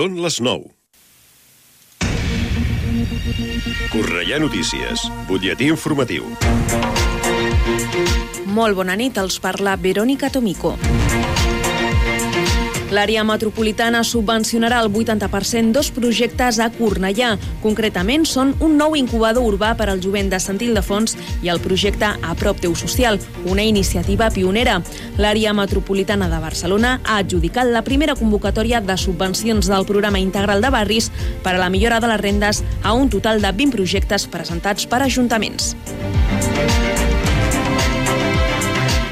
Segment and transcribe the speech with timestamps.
[0.00, 0.70] Són les 9.
[3.92, 6.24] Correia Notícies, butlletí informatiu.
[8.48, 10.72] Molt bona nit, els parla Verònica Tomico.
[12.90, 17.36] L'àrea metropolitana subvencionarà el 80% dos projectes a Cornellà.
[17.62, 21.14] Concretament, són un nou incubador urbà per al jovent de Sant Ildefons
[21.44, 24.80] i el projecte A Prop Teu Social, una iniciativa pionera.
[25.22, 30.74] L'àrea metropolitana de Barcelona ha adjudicat la primera convocatòria de subvencions del programa integral de
[30.74, 31.12] barris
[31.44, 35.04] per a la millora de les rendes a un total de 20 projectes presentats per
[35.06, 35.76] ajuntaments.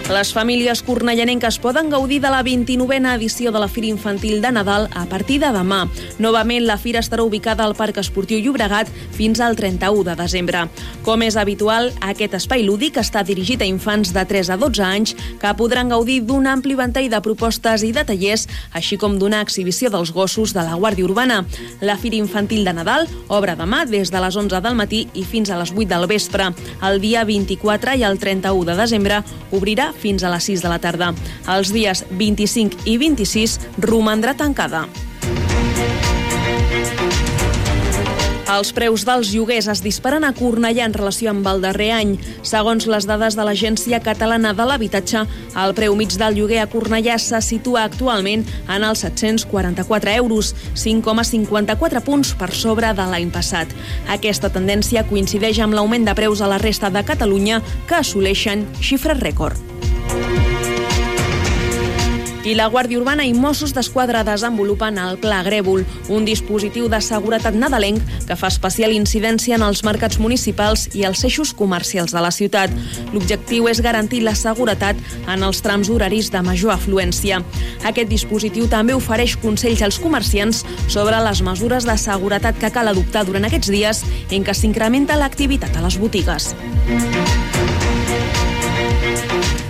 [0.09, 4.87] Les famílies cornellanenques poden gaudir de la 29a edició de la Fira Infantil de Nadal
[4.97, 5.83] a partir de demà.
[6.19, 10.63] Novament, la fira estarà ubicada al Parc Esportiu Llobregat fins al 31 de desembre.
[11.05, 15.13] Com és habitual, aquest espai lúdic està dirigit a infants de 3 a 12 anys
[15.43, 19.93] que podran gaudir d'un ampli ventall de propostes i de tallers, així com d'una exhibició
[19.93, 21.43] dels gossos de la Guàrdia Urbana.
[21.85, 25.52] La Fira Infantil de Nadal obre demà des de les 11 del matí i fins
[25.52, 26.49] a les 8 del vespre.
[26.80, 30.80] El dia 24 i el 31 de desembre obrirà fins a les 6 de la
[30.82, 31.13] tarda.
[31.51, 34.87] Els dies 25 i 26 romandrà tancada.
[38.49, 42.15] Els preus dels lloguers es disparen a Cornellà en relació amb el darrer any.
[42.49, 47.19] Segons les dades de l'Agència Catalana de l'Habitatge, el preu mig del lloguer a Cornellà
[47.21, 53.69] se situa actualment en els 744 euros, 5,54 punts per sobre de l'any passat.
[54.09, 59.21] Aquesta tendència coincideix amb l'augment de preus a la resta de Catalunya, que assoleixen xifres
[59.21, 59.77] rècord.
[62.49, 67.53] I la Guàrdia Urbana i Mossos d'Esquadra desenvolupen el Pla Grèvol, un dispositiu de seguretat
[67.53, 72.31] nadalenc que fa especial incidència en els mercats municipals i els eixos comercials de la
[72.32, 72.72] ciutat.
[73.12, 74.97] L'objectiu és garantir la seguretat
[75.28, 77.43] en els trams horaris de major afluència.
[77.84, 83.26] Aquest dispositiu també ofereix consells als comerciants sobre les mesures de seguretat que cal adoptar
[83.28, 84.00] durant aquests dies
[84.32, 86.54] en què s'incrementa l'activitat a les botigues.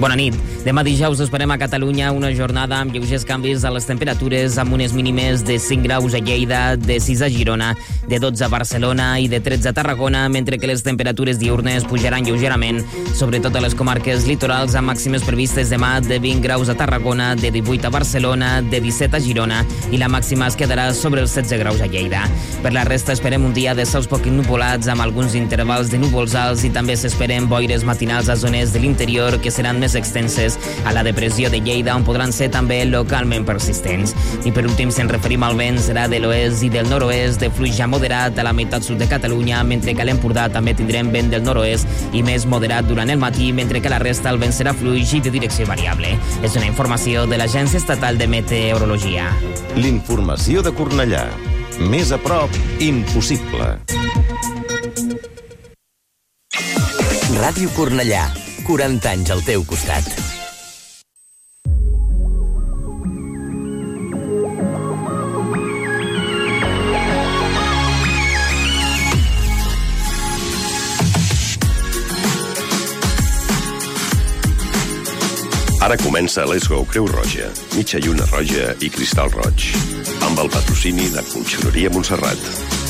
[0.00, 0.34] Bona nit.
[0.64, 4.94] Demà dijous esperem a Catalunya una jornada amb lleugers canvis a les temperatures, amb unes
[4.96, 7.74] mínimes de 5 graus a Lleida, de 6 a Girona,
[8.08, 12.24] de 12 a Barcelona i de 13 a Tarragona, mentre que les temperatures diurnes pujaran
[12.24, 12.80] lleugerament,
[13.14, 17.52] sobretot a les comarques litorals, amb màximes previstes demà de 20 graus a Tarragona, de
[17.52, 19.60] 18 a Barcelona, de 17 a Girona
[19.92, 22.24] i la màxima es quedarà sobre els 16 graus a Lleida.
[22.64, 26.34] Per la resta esperem un dia de cels poc nupolats amb alguns intervals de núvols
[26.34, 30.56] alts i també s'esperen boires matinals a zones de l'interior que seran més extenses
[30.88, 34.14] a la depressió de Lleida, on podran ser també localment persistents.
[34.48, 37.50] I per últim, si ens referim al vent, serà de l'oest i del nord-oest, de
[37.52, 41.12] fluix ja moderat a la meitat sud de Catalunya, mentre que a l'Empordà també tindrem
[41.14, 44.40] vent del nord-oest i més moderat durant el matí, mentre que a la resta el
[44.40, 46.14] vent serà fluix i de direcció variable.
[46.42, 49.28] És una informació de l'Agència Estatal de Meteorologia.
[49.76, 51.26] L'informació de Cornellà.
[51.90, 53.74] Més a prop, impossible.
[57.34, 58.28] Ràdio Cornellà,
[58.64, 60.06] 40 anys al teu costat.
[75.84, 79.68] Ara comença Let's Go Creu Roja, mitja lluna roja i cristal roig,
[80.24, 82.83] amb el patrocini de Conxeroria Montserrat.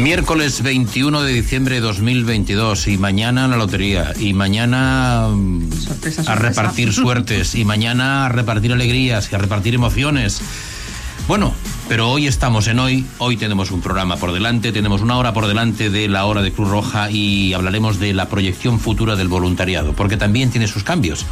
[0.00, 5.28] Miércoles 21 de diciembre de 2022 y mañana la lotería y mañana
[5.78, 10.40] Sorpresa, a repartir suertes y mañana a repartir alegrías y a repartir emociones.
[11.28, 11.54] Bueno,
[11.86, 15.46] pero hoy estamos en hoy, hoy tenemos un programa por delante, tenemos una hora por
[15.46, 19.92] delante de la hora de Cruz Roja y hablaremos de la proyección futura del voluntariado,
[19.92, 21.26] porque también tiene sus cambios.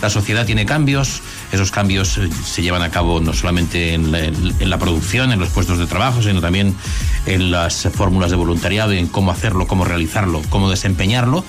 [0.00, 1.20] La sociedad tiene cambios,
[1.52, 5.78] esos cambios eh, se llevan a cabo no solamente en la, producción, en los puestos
[5.78, 6.74] de trabajo, sino también
[7.26, 11.44] en las fórmulas de voluntariado y en cómo hacerlo, cómo realizarlo, cómo desempeñarlo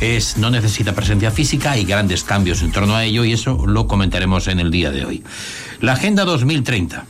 [0.00, 3.86] es no necesita presencia física, hay grandes cambios en torno a ello y eso lo
[3.86, 5.22] comentaremos en el día de hoy.
[5.80, 7.04] La Agenda 2030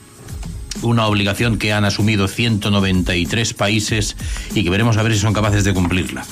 [0.82, 4.16] una obligación que han asumido 193 países
[4.54, 6.24] y que veremos a ver si son capaces de cumplirla.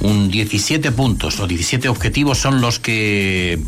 [0.00, 3.60] Un 17 puntos o 17 objetivos son los que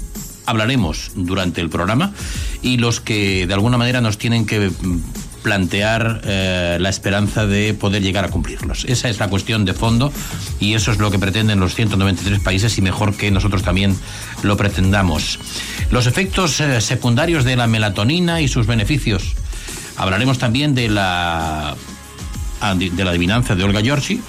[0.46, 2.12] hablaremos durante el programa
[2.62, 4.70] y los que de alguna manera nos tienen que
[5.42, 8.84] plantear eh, la esperanza de poder llegar a cumplirlos.
[8.84, 10.12] Esa es la cuestión de fondo
[10.58, 13.96] y eso es lo que pretenden los 193 países y mejor que nosotros también
[14.42, 15.38] lo pretendamos.
[15.90, 19.34] Los efectos eh, secundarios de la melatonina y sus beneficios.
[19.96, 21.76] Hablaremos también de la,
[22.74, 24.20] de la adivinanza de Olga Giorgi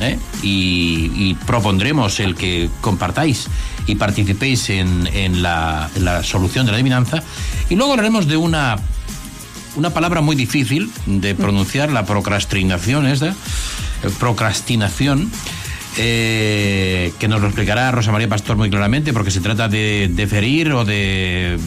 [0.00, 0.18] ¿eh?
[0.42, 3.48] y, propondremos el que compartáis
[3.88, 7.22] y participéis en, en, la, en la solución de la adivinanza.
[7.68, 8.76] Y luego hablaremos de una
[9.78, 13.34] una palabra muy difícil de pronunciar, la procrastinación, esta, eh,
[14.18, 15.30] procrastinación.
[16.00, 20.70] Eh, que nos lo explicará Rosa María Pastor muy claramente, porque se trata de deferir
[20.72, 21.58] o de,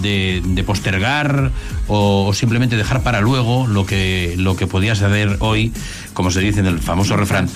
[0.00, 1.50] de, postergar
[1.88, 5.72] o, simplemente dejar para luego lo que, lo que podías hacer hoy,
[6.12, 7.48] como se dice en el famoso refrán,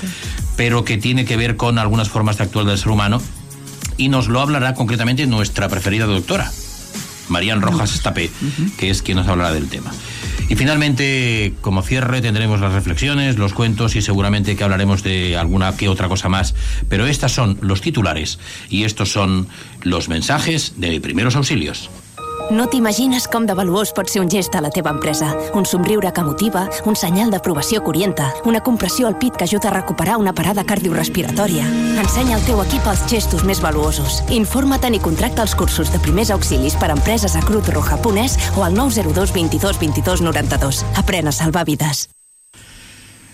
[0.57, 3.21] pero que tiene que ver con algunas formas de actuar del ser humano
[3.97, 6.51] y nos lo hablará concretamente nuestra preferida doctora,
[7.29, 8.31] Marían Rojas Estapé,
[8.79, 9.93] que es quien nos hablará del tema.
[10.49, 15.77] Y finalmente, como cierre, tendremos las reflexiones, los cuentos y seguramente que hablaremos de alguna
[15.77, 16.55] que otra cosa más.
[16.89, 18.39] Pero estas son los titulares
[18.69, 19.49] y estos son
[19.83, 21.89] los mensajes de primeros auxilios.
[22.51, 25.31] No t'imagines com de valuós pot ser un gest a la teva empresa.
[25.57, 29.71] Un somriure que motiva, un senyal d'aprovació que orienta, una compressió al pit que ajuda
[29.71, 31.65] a recuperar una parada cardiorrespiratòria.
[32.03, 34.21] Ensenya al teu equip els gestos més valuosos.
[34.29, 38.37] Informa't i contracta els cursos de primers auxilis per a empreses a Crut Roja Punès
[38.59, 40.85] o al 902 22 22 92.
[41.01, 42.11] Aprèn a salvar vides.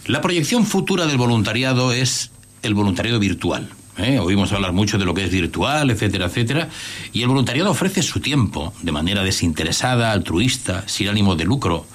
[0.06, 2.30] La proyección futura del voluntariado es
[2.62, 3.70] el voluntariado virtual.
[4.05, 4.19] ¿Eh?
[4.19, 6.69] Oímos hablar mucho de lo que es virtual, etcétera, etcétera.
[7.12, 11.87] Y el voluntariado ofrece su tiempo de manera desinteresada, altruista, sin ánimo de lucro,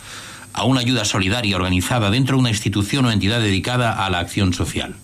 [0.54, 4.54] a una ayuda solidaria organizada dentro de una institución o entidad dedicada a la acción
[4.54, 4.96] social.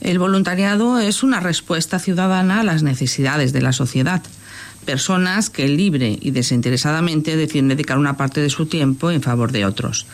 [0.00, 4.22] El voluntariado es una respuesta ciudadana a las necesidades de la sociedad.
[4.84, 9.64] Personas que libre y desinteresadamente deciden dedicar una parte de su tiempo en favor de
[9.64, 10.06] otros.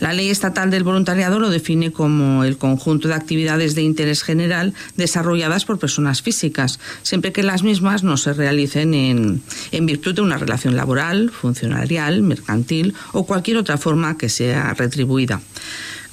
[0.00, 4.74] La ley estatal del voluntariado lo define como el conjunto de actividades de interés general
[4.96, 9.42] desarrolladas por personas físicas, siempre que las mismas no se realicen en,
[9.86, 15.40] virtud de una relación laboral, funcionarial, mercantil o cualquier otra forma que sea retribuida.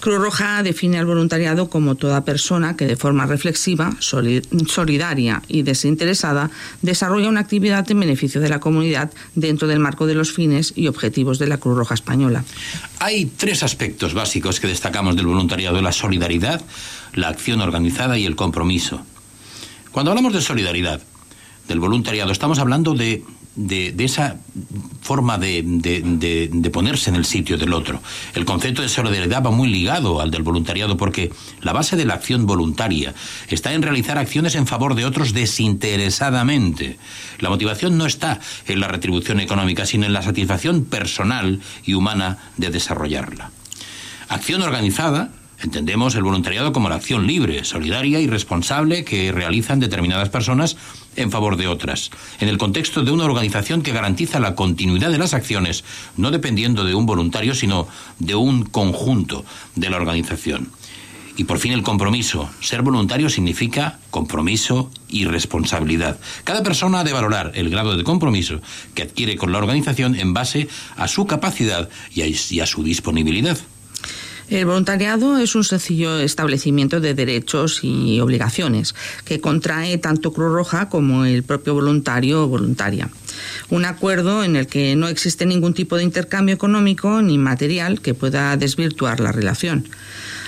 [0.05, 6.51] Cruz Roja define al voluntariado como toda persona que de forma reflexiva, solidaria y desinteresada
[6.83, 10.89] desarrolla una actividad en beneficio de la comunidad dentro del marco de los fines y
[10.89, 12.45] objetivos de la Cruz Roja Española.
[12.99, 16.61] Hay tres aspectos básicos que destacamos del voluntariado, la solidaridad,
[17.15, 19.01] la acción organizada y el compromiso.
[19.91, 21.01] Cuando hablamos de solidaridad,
[21.67, 23.23] del voluntariado, estamos hablando de
[23.55, 24.37] de, esa
[25.01, 28.01] forma de, de, ponerse en el sitio del otro.
[28.33, 31.31] El concepto de solidaridad va muy ligado al del voluntariado porque
[31.61, 33.13] la base de la acción voluntaria
[33.47, 36.97] está en realizar acciones en favor de otros desinteresadamente.
[37.39, 42.37] La motivación no está en la retribución económica, sino en la satisfacción personal y humana
[42.57, 43.51] de desarrollarla.
[44.27, 45.31] Acción organizada
[45.65, 50.77] Entendemos el voluntariado como la acción libre, solidaria y responsable que realizan determinadas personas
[51.15, 55.17] en favor de otras, en el contexto de una organización que garantiza la continuidad de
[55.17, 55.83] las acciones,
[56.17, 57.87] no dependiendo de un voluntario, sino
[58.19, 60.69] de un conjunto de la organización.
[61.35, 62.47] Y por fin el compromiso.
[62.61, 66.19] Ser voluntario significa compromiso y responsabilidad.
[66.43, 68.61] Cada persona ha de valorar el grado de compromiso
[68.93, 73.57] que adquiere con la organización en base a su capacidad y a, su disponibilidad.
[74.49, 78.93] El voluntariado es un sencillo establecimiento de derechos y obligaciones
[79.25, 83.09] que contrae tanto Cruz Roja como el propio voluntario o voluntaria.
[83.69, 88.13] Un acuerdo en el que no existe ningún tipo de intercambio económico ni material que
[88.13, 89.87] pueda desvirtuar la relación.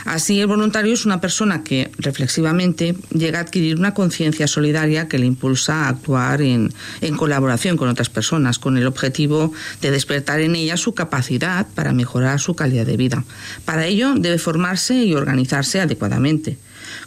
[0.08, 5.20] Así, el voluntario es una persona que reflexivamente llega a adquirir una conciencia solidaria que
[5.20, 10.40] le impulsa a actuar en, en, colaboración con otras personas, con el objetivo de despertar
[10.40, 13.26] en ella su capacidad para mejorar su calidad de vida.
[13.66, 16.58] Para ello, debe formarse y organizarse adecuadamente.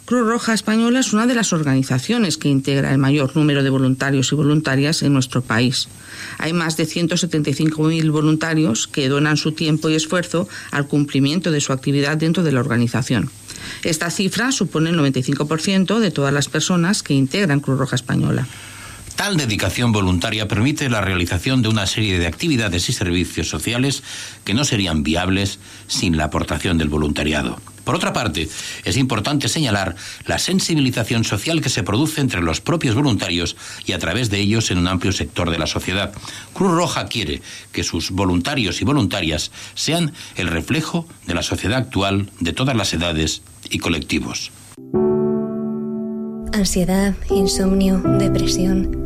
[0.05, 4.31] Cruz Roja Española es una de las organizaciones que integra el mayor número de voluntarios
[4.31, 5.87] y voluntarias en nuestro país.
[6.37, 11.71] Hay más de 175.000 voluntarios que donan su tiempo y esfuerzo al cumplimiento de su
[11.71, 13.29] actividad dentro de la organización.
[13.83, 18.47] Esta cifra supone el 95% de todas las personas que integran Cruz Roja Española.
[19.15, 24.01] Tal dedicación voluntaria permite la realización de una serie de actividades y servicios sociales
[24.43, 27.61] que no serían viables sin la aportación del voluntariado.
[27.83, 28.47] Por otra parte,
[28.83, 29.95] es importante señalar
[30.25, 34.71] la sensibilización social que se produce entre los propios voluntarios y a través de ellos
[34.71, 36.13] en un amplio sector de la sociedad.
[36.53, 42.29] Cruz Roja quiere que sus voluntarios y voluntarias sean el reflejo de la sociedad actual
[42.39, 44.51] de todas las edades y colectivos.
[46.53, 48.97] Ansiedad, insomnio, depresión.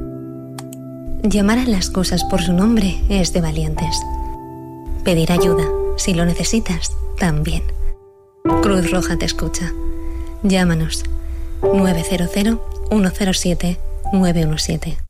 [1.23, 3.95] Llamar a las cosas por su nombre es de valientes.
[5.03, 5.65] Pedir ayuda,
[5.97, 7.63] si lo necesitas, también.
[8.45, 9.71] Cruz Roja te escucha.
[10.43, 11.03] Llámanos
[11.61, 12.29] 900
[12.91, 13.77] 107
[14.13, 15.04] 917.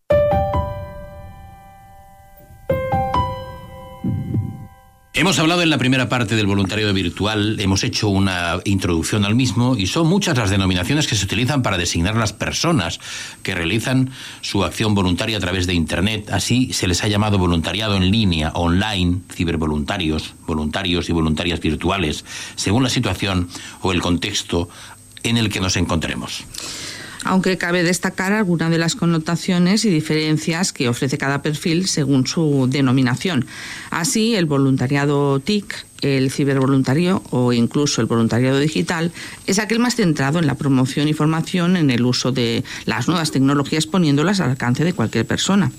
[5.17, 9.77] Hemos hablado en la primera parte del voluntariado virtual, hemos hecho una introducción al mismo
[9.77, 12.99] y son muchas las denominaciones que se utilizan para designar las personas
[13.41, 14.09] que realizan
[14.41, 16.29] su acción voluntaria a través de Internet.
[16.31, 22.25] Así se les ha llamado voluntariado en línea, online, cibervoluntarios, voluntarios y voluntarias virtuales,
[22.57, 23.47] según la situación
[23.83, 24.67] o el contexto
[25.23, 26.43] en el que nos encontremos
[27.25, 32.67] aunque cabe destacar algunas de las connotaciones y diferencias que ofrece cada perfil según su
[32.69, 33.45] denominación.
[33.89, 39.11] Así, el voluntariado TIC el cibervoluntario o incluso el voluntariado digital
[39.47, 43.31] es aquel más centrado en la promoción y formación en el uso de las nuevas
[43.31, 45.71] tecnologías poniéndolas al alcance de cualquier persona.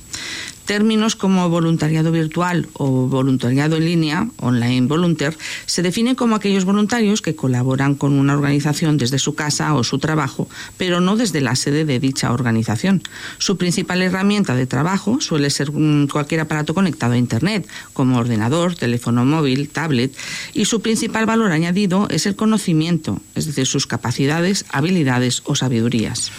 [0.66, 7.22] Términos como voluntariado virtual o voluntariado en línea, online volunteer, se definen como aquellos voluntarios
[7.22, 11.54] que colaboran con una organización desde su casa o su trabajo, pero no desde la
[11.54, 13.02] sede de dicha organización.
[13.38, 18.74] Su principal herramienta de trabajo suele ser mm, cualquier aparato conectado a Internet, como ordenador,
[18.74, 20.16] teléfono móvil, tablet,
[20.52, 26.32] y su principal valor añadido es el conocimiento, es decir, sus capacidades, habilidades o sabidurías.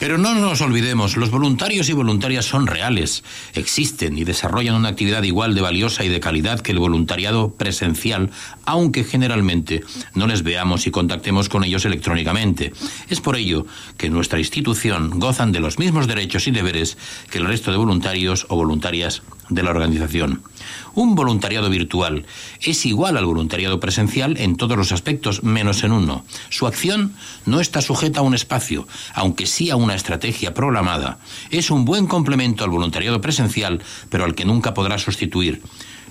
[0.00, 5.22] Pero no nos olvidemos, los voluntarios y voluntarias son reales, existen y desarrollan una actividad
[5.24, 8.30] igual de valiosa y de calidad que el voluntariado presencial,
[8.64, 9.82] aunque generalmente
[10.14, 12.72] no les veamos y contactemos con ellos electrónicamente.
[13.10, 13.66] Es por ello
[13.98, 16.96] que en nuestra institución gozan de los mismos derechos y deberes
[17.30, 20.40] que el resto de voluntarios o voluntarias de la organización.
[20.94, 22.26] Un voluntariado virtual
[22.60, 26.24] es igual al voluntariado presencial en todos los aspectos, menos en uno.
[26.48, 27.14] Su acción
[27.46, 31.18] no está sujeta a un espacio, aunque sí a una estrategia programada.
[31.50, 35.62] Es un buen complemento al voluntariado presencial, pero al que nunca podrá sustituir.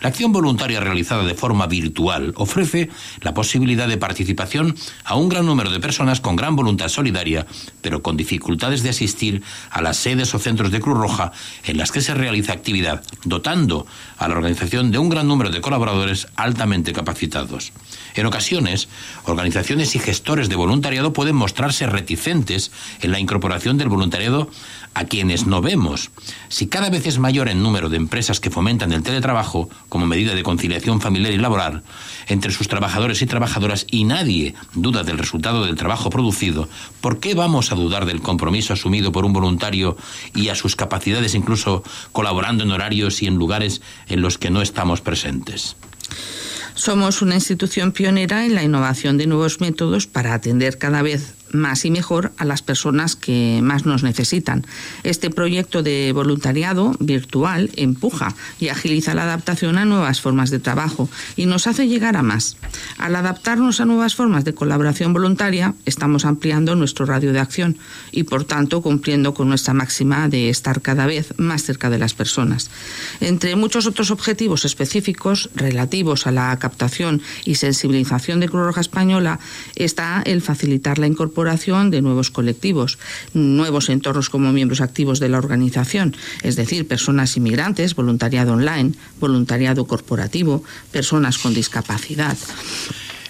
[0.02, 2.90] La acción voluntaria realizada de forma virtual ofrece
[3.22, 7.46] la posibilidad de participación a un gran número de personas con gran voluntad solidaria,
[7.82, 11.34] pero con dificultades de asistir a las sedes o centros de Cruz Roja
[11.66, 13.86] en las que se realiza actividad, dotando
[14.18, 17.74] a la organización de un gran número de colaboradores altamente capacitados.
[18.16, 18.88] En ocasiones,
[19.26, 24.50] organizaciones y gestores de voluntariado pueden mostrarse reticentes en la incorporación del voluntariado
[24.94, 26.12] a quienes no vemos.
[26.50, 30.36] Si cada vez es mayor el número de empresas que fomentan el teletrabajo como medida
[30.36, 31.84] de conciliación familiar y laboral
[32.28, 36.68] entre sus trabajadores y trabajadoras y nadie duda del resultado del trabajo producido,
[37.02, 39.98] ¿por qué vamos a dudar del compromiso asumido por un voluntario
[40.36, 44.62] y a sus capacidades incluso colaborando en horarios y en lugares en los que no
[44.62, 45.76] estamos presentes?
[46.76, 51.86] Somos una institución pionera en la innovación de nuevos métodos para atender cada vez más
[51.86, 54.66] y mejor a las personas que más nos necesitan.
[55.04, 61.10] Este proyecto de voluntariado virtual empuja y agiliza la adaptación a nuevas formas de trabajo
[61.36, 62.58] y nos hace llegar a más.
[62.98, 67.78] Al adaptarnos a nuevas formas de colaboración voluntaria, estamos ampliando nuestro radio de acción
[68.12, 72.14] y, por tanto, cumpliendo con nuestra máxima de estar cada vez más cerca de las
[72.14, 72.70] personas.
[73.22, 79.40] Entre muchos otros objetivos específicos relativos a la captación y sensibilización de Cruz Roja Española
[79.76, 81.39] está el facilitar la incorporación
[81.90, 82.98] de nuevos colectivos,
[83.34, 89.86] nuevos entornos como miembros activos de la organización, es decir, personas inmigrantes, voluntariado online, voluntariado
[89.86, 92.38] corporativo, personas con discapacidad.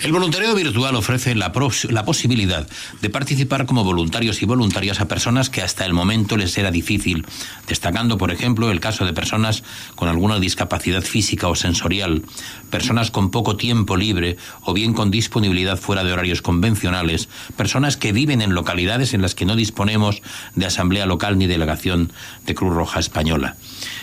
[0.01, 2.65] El voluntariado virtual ofrece la, posibilidad
[3.01, 7.25] de participar como voluntarios y voluntarias a personas que hasta el momento les era difícil,
[7.67, 9.61] destacando, por ejemplo, el caso de personas
[9.95, 12.23] con alguna discapacidad física o sensorial,
[12.69, 17.27] personas con poco tiempo libre o bien con disponibilidad fuera de horarios convencionales,
[17.57, 20.21] personas que viven en localidades en las que no disponemos
[20.55, 22.13] de asamblea local ni delegación
[22.45, 23.57] de Cruz Roja Española.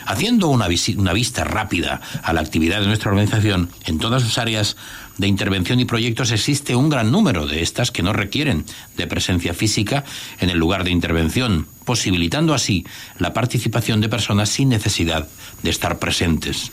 [0.04, 4.76] Haciendo una, una vista rápida a la actividad de nuestra organización en todas sus áreas,
[5.18, 8.64] de intervención y proyectos existe un gran número de estas que no requieren
[8.96, 10.04] de presencia física
[10.40, 12.84] en el lugar de intervención, posibilitando así
[13.18, 15.28] la participación de personas sin necesidad
[15.62, 16.70] de estar presentes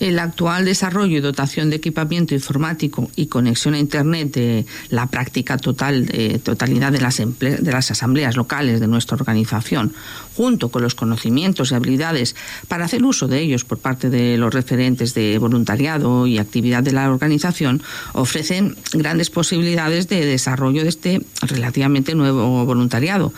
[0.00, 5.58] el actual desarrollo y dotación de equipamiento informático y conexión a Internet de la práctica
[5.58, 9.92] total, de totalidad de las, de las asambleas locales de nuestra organización,
[10.36, 12.34] junto con los conocimientos y habilidades
[12.66, 16.92] para hacer uso de ellos por parte de los referentes de voluntariado y actividad de
[16.92, 17.82] la organización,
[18.14, 23.32] ofrecen grandes posibilidades de desarrollo de este relativamente nuevo voluntariado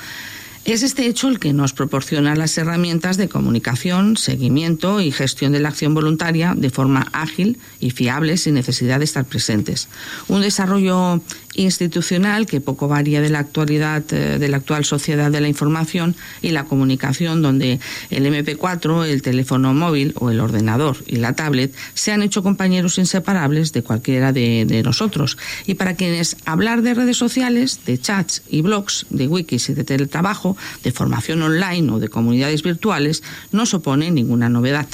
[0.64, 5.59] Es este hecho el que nos proporciona las herramientas de comunicación, seguimiento y gestión de
[5.59, 9.88] la acción voluntaria de forma ágil y fiable sin necesidad de estar presentes.
[10.28, 11.21] Un desarrollo
[11.54, 16.14] institucional que poco varía de la actualidad eh, de la actual sociedad de la información
[16.40, 21.75] y la comunicación donde el MP4, el teléfono móvil o el ordenador y la tablet
[21.95, 26.95] se han hecho compañeros inseparables de cualquiera de, de nosotros y para quienes hablar de
[26.95, 30.52] redes sociales, de chats y blogs, de wikis y de teletrabajo,
[30.83, 34.87] de formación online o de comunidades virtuales no supone ninguna novedad.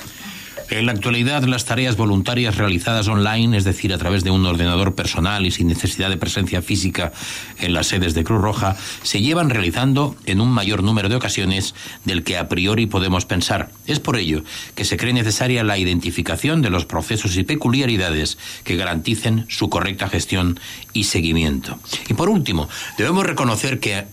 [0.71, 4.95] En la actualidad, las tareas voluntarias realizadas online, es decir, a través de un ordenador
[4.95, 7.11] personal y sin necesidad de presencia física
[7.59, 11.75] en las sedes de Cruz Roja, se llevan realizando en un mayor número de ocasiones
[12.05, 13.71] del que a priori podemos pensar.
[13.87, 14.43] Es por ello
[14.75, 20.11] que se cree necesaria la identificación de los procesos y peculiaridades que garanticen su correcta
[20.11, 20.61] gestión
[20.93, 21.79] y seguimiento.
[22.11, 24.05] Y por último, debemos reconocer que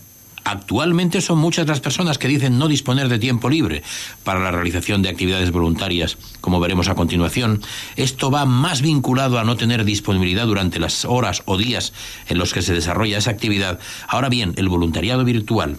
[0.46, 3.82] Actualmente son muchas las personas que dicen no disponer de tiempo libre
[4.22, 7.62] para la realización de actividades voluntarias, como veremos a continuación.
[7.96, 11.92] Esto va más vinculado a no tener disponibilidad durante las horas o días
[12.28, 13.80] en los que se desarrolla esa actividad.
[14.06, 15.78] Ahora bien, el voluntariado virtual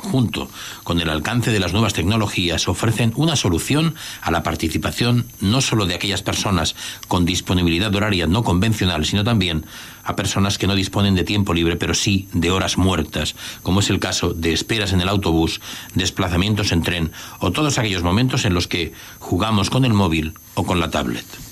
[0.00, 0.48] junto
[0.84, 5.86] con el alcance de las nuevas tecnologías, ofrecen una solución a la participación no solo
[5.86, 6.74] de aquellas personas
[7.08, 9.66] con disponibilidad horaria no convencional, sino también
[10.04, 13.90] a personas que no disponen de tiempo libre, pero sí de horas muertas, como es
[13.90, 15.60] el caso de esperas en el autobús,
[15.94, 20.64] desplazamientos en tren o todos aquellos momentos en los que jugamos con el móvil o
[20.64, 21.49] con la tablet.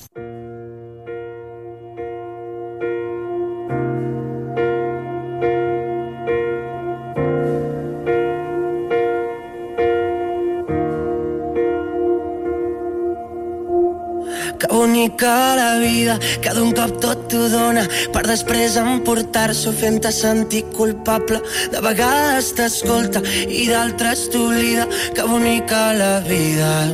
[15.09, 21.41] Bonica la vida, que d'un cop tot t'ho dona per després emportar-s'ho fent-te sentir culpable.
[21.73, 24.87] De vegades t'escolta i d'altres t'oblida.
[25.15, 26.93] Que bonica la vida.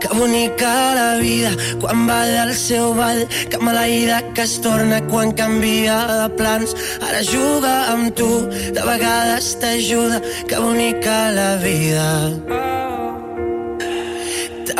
[0.00, 5.30] Que bonica la vida quan va del seu ball, que maleïda que es torna quan
[5.32, 6.74] canvia de plans.
[7.00, 8.30] Ara juga amb tu,
[8.74, 12.89] de vegades t'ajuda, que bonica la vida.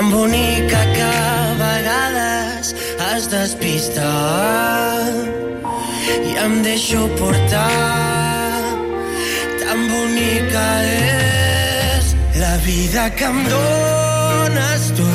[0.01, 2.75] Tan bonica que a vegades
[3.15, 4.13] es despista
[6.25, 8.63] i em deixo portar.
[9.61, 15.11] Tan bonica és la vida que em dones tu,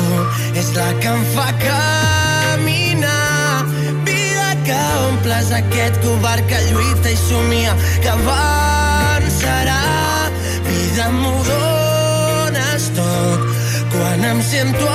[0.54, 3.66] és la que em fa caminar.
[4.06, 7.74] Vida que omples aquest covard que lluita i somia,
[8.06, 9.82] que avançarà.
[10.70, 13.55] Vida m'ho dones tot,
[14.06, 14.86] quan em sento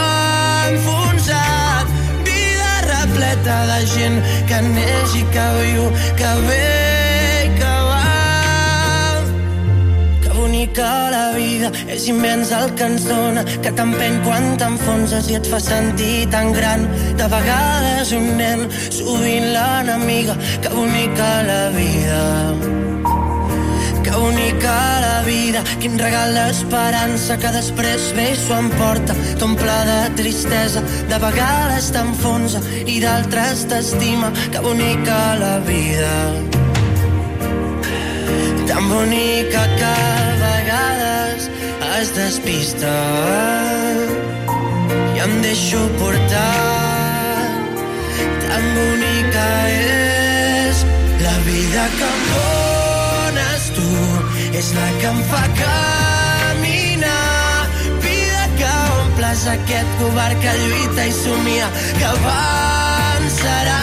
[0.71, 1.87] enfonsat.
[2.23, 5.83] Vida repleta de gent que neix i que viu,
[6.19, 6.61] que ve
[7.43, 8.01] i que va.
[10.23, 15.39] Que bonica la vida, és immens el que ens dona, que t'empeny quan t'enfonses i
[15.41, 16.87] et fa sentir tan gran.
[17.19, 22.70] De vegades un nen, sovint l'enemiga, que bonica la vida.
[24.03, 29.99] Que bonica la vida, quin regal d'esperança que després ve i s'ho emporta, t'omple de
[30.17, 34.31] tristesa, de vegades t'enfonsa i d'altres t'estima.
[34.51, 36.15] Que bonica la vida,
[38.67, 41.49] tan bonica que a vegades
[41.99, 42.95] es despista.
[45.15, 47.51] I em deixo portar.
[48.47, 50.83] Tan bonica és
[51.21, 52.60] la vida que em tu,
[54.61, 57.09] és la que em fa caminar.
[58.03, 63.79] Vida que omples aquest covard que lluita i somia, que avançarà.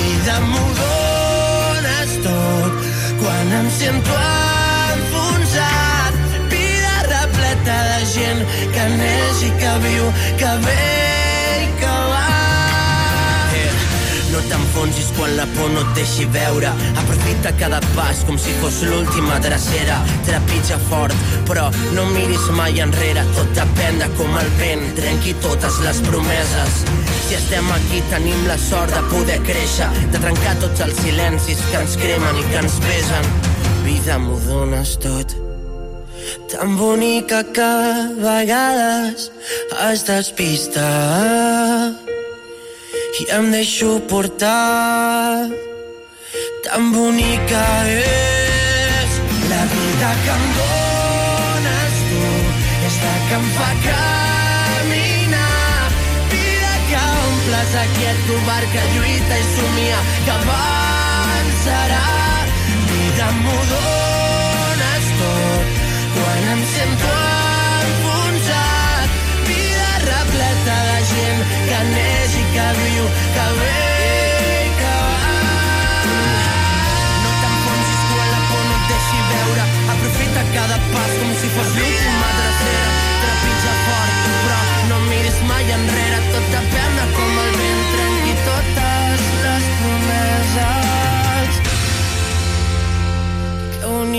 [0.00, 2.82] Vida m'ho dones tot,
[3.22, 4.18] quan em sento
[4.96, 6.20] enfonsat.
[6.56, 11.03] Vida repleta de gent que neix i que viu, que ve
[14.48, 16.72] t'enfonsis quan la por no et deixi veure.
[17.02, 20.00] Aprofita cada pas com si fos l'última drecera.
[20.26, 21.14] Trepitja fort,
[21.48, 23.24] però no miris mai enrere.
[23.36, 26.82] Tot depèn de com el vent trenqui totes les promeses.
[27.28, 31.80] Si estem aquí tenim la sort de poder créixer, de trencar tots els silencis que
[31.80, 33.32] ens cremen i que ens pesen.
[33.84, 35.36] Vida, m'ho dones tot.
[36.50, 39.30] Tan bonica que a vegades
[39.90, 40.88] es despista
[43.20, 45.48] i em deixo portar.
[46.64, 49.10] Tan bonica és
[49.50, 52.22] la vida que em dones tu
[52.88, 55.92] és la que em fa caminar.
[56.32, 62.02] Vida que omples aquest bar que lluita i somia que avançarà.
[62.90, 65.78] Vida m'ho dones tot
[66.16, 67.14] quan em sento
[67.92, 69.16] enfonsat.
[69.52, 72.13] Vida repleta de gent que anem
[72.54, 73.83] Calil, Calil.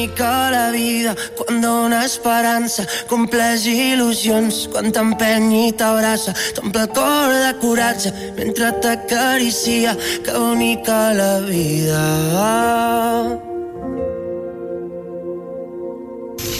[0.06, 7.34] Bonica la vida quan dona esperança, compleix il·lusions quan t'empeny i t'abraça, t'omple el cor
[7.34, 13.45] de coratge mentre t'acaricia, que bonica la vida.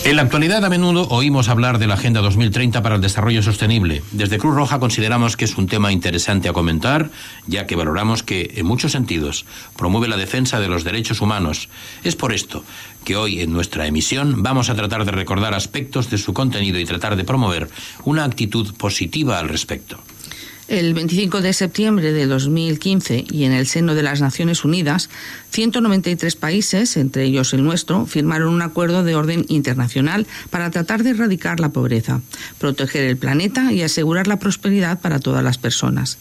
[0.06, 4.04] En la actualidad a menudo oímos hablar de la Agenda 2030 para el Desarrollo Sostenible.
[4.12, 7.10] Desde Cruz Roja consideramos que es un tema interesante a comentar,
[7.48, 11.70] ya que valoramos que, en muchos sentidos, promueve la defensa de los derechos humanos.
[12.04, 12.64] Es por esto
[13.04, 16.86] que hoy en nuestra emisión vamos a tratar de recordar aspectos de su contenido y
[16.86, 17.68] tratar de promover
[18.04, 19.98] una actitud positiva al respecto.
[20.68, 25.12] El 25 de septiembre de 2015 y en el seno de las Naciones Unidas,
[25.52, 31.12] 193 países, entre ellos el nuestro, firmaron un acuerdo de orden internacional para tratar de
[31.12, 32.22] erradicar la pobreza,
[32.58, 36.18] proteger el planeta y asegurar la prosperidad para todas las personas.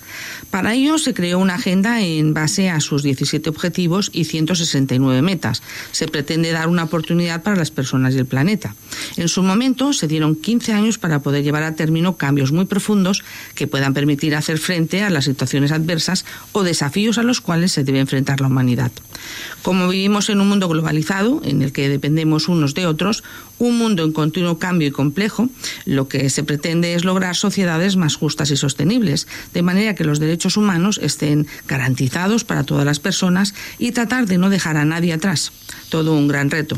[0.50, 5.62] Para ello se creó una agenda en base a sus 17 objetivos y 169 metas.
[5.90, 8.74] Se pretende dar una oportunidad para las personas y el planeta.
[9.16, 13.24] En su momento se dieron 15 años para poder llevar a término cambios muy profundos
[13.54, 17.84] que puedan permitir hacer frente a las situaciones adversas o desafíos a los cuales se
[17.84, 18.92] debe enfrentar la humanidad.
[19.62, 23.24] Como vivimos en un mundo globalizado, en el que dependemos unos de otros,
[23.58, 25.48] un mundo en continuo cambio y complejo,
[25.86, 30.18] lo que se pretende es lograr sociedades más justas y sostenibles, de manera que los
[30.18, 35.12] derechos humanos estén garantizados para todas las personas y tratar de no dejar a nadie
[35.12, 35.52] atrás.
[35.88, 36.76] Todo un gran reto.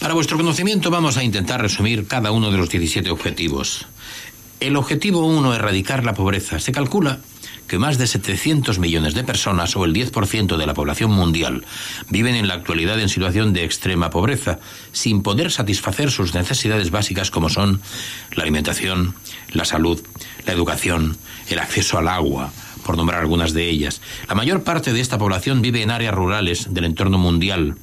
[0.00, 3.86] Para vuestro conocimiento vamos a intentar resumir cada uno de los 17 objetivos.
[4.58, 7.18] El objetivo 1, erradicar la pobreza, se calcula
[7.68, 11.64] que más de 700 millones de personas, o el 10% de la población mundial,
[12.08, 14.58] viven en la actualidad en situación de extrema pobreza,
[14.92, 17.82] sin poder satisfacer sus necesidades básicas como son
[18.34, 19.14] la alimentación,
[19.52, 20.00] la salud,
[20.46, 22.52] la educación, el acceso al agua,
[22.86, 24.00] por nombrar algunas de ellas.
[24.28, 27.76] La mayor parte de esta población vive en áreas rurales del entorno mundial.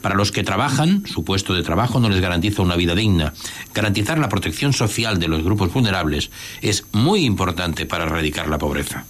[0.00, 3.34] Para los que trabajan, su puesto de trabajo no les garantiza una vida digna.
[3.74, 6.30] Garantizar la protección social de los grupos vulnerables
[6.62, 9.04] es muy importante para erradicar la pobreza.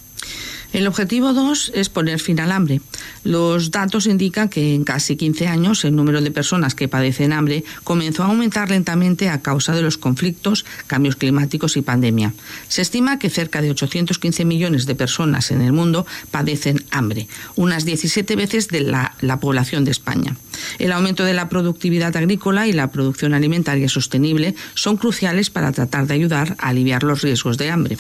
[0.73, 2.81] El objetivo 2 es poner fin al hambre.
[3.25, 7.65] Los datos indican que en casi 15 años el número de personas que padecen hambre
[7.83, 12.35] comenzó a aumentar lentamente a causa de los conflictos, cambios climáticos y pandemia.
[12.69, 17.85] Se estima que cerca de 815 millones de personas en el mundo padecen hambre, unas
[17.85, 20.37] 17 veces de la, la población de España.
[20.79, 26.07] El aumento de la productividad agrícola y la producción alimentaria sostenible son cruciales para tratar
[26.07, 27.99] de ayudar a aliviar los riesgos de hambre.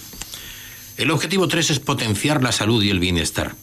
[1.00, 3.54] El objetivo 3 es potenciar la salud y el bienestar.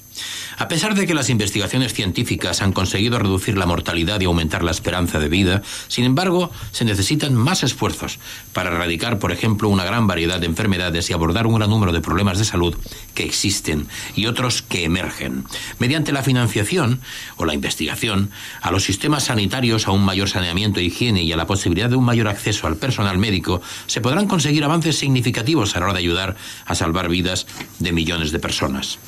[0.57, 4.71] A pesar de que las investigaciones científicas han conseguido reducir la mortalidad y aumentar la
[4.71, 8.19] esperanza de vida, sin embargo, se necesitan más esfuerzos
[8.53, 12.01] para erradicar, por ejemplo, una gran variedad de enfermedades y abordar un gran número de
[12.01, 12.75] problemas de salud
[13.13, 15.45] que existen y otros que emergen.
[15.79, 17.01] Mediante la financiación
[17.35, 21.37] o la investigación, a los sistemas sanitarios, a un mayor saneamiento e higiene y a
[21.37, 25.79] la posibilidad de un mayor acceso al personal médico, se podrán conseguir avances significativos a
[25.79, 27.47] la hora de ayudar a salvar vidas
[27.79, 28.99] de millones de personas.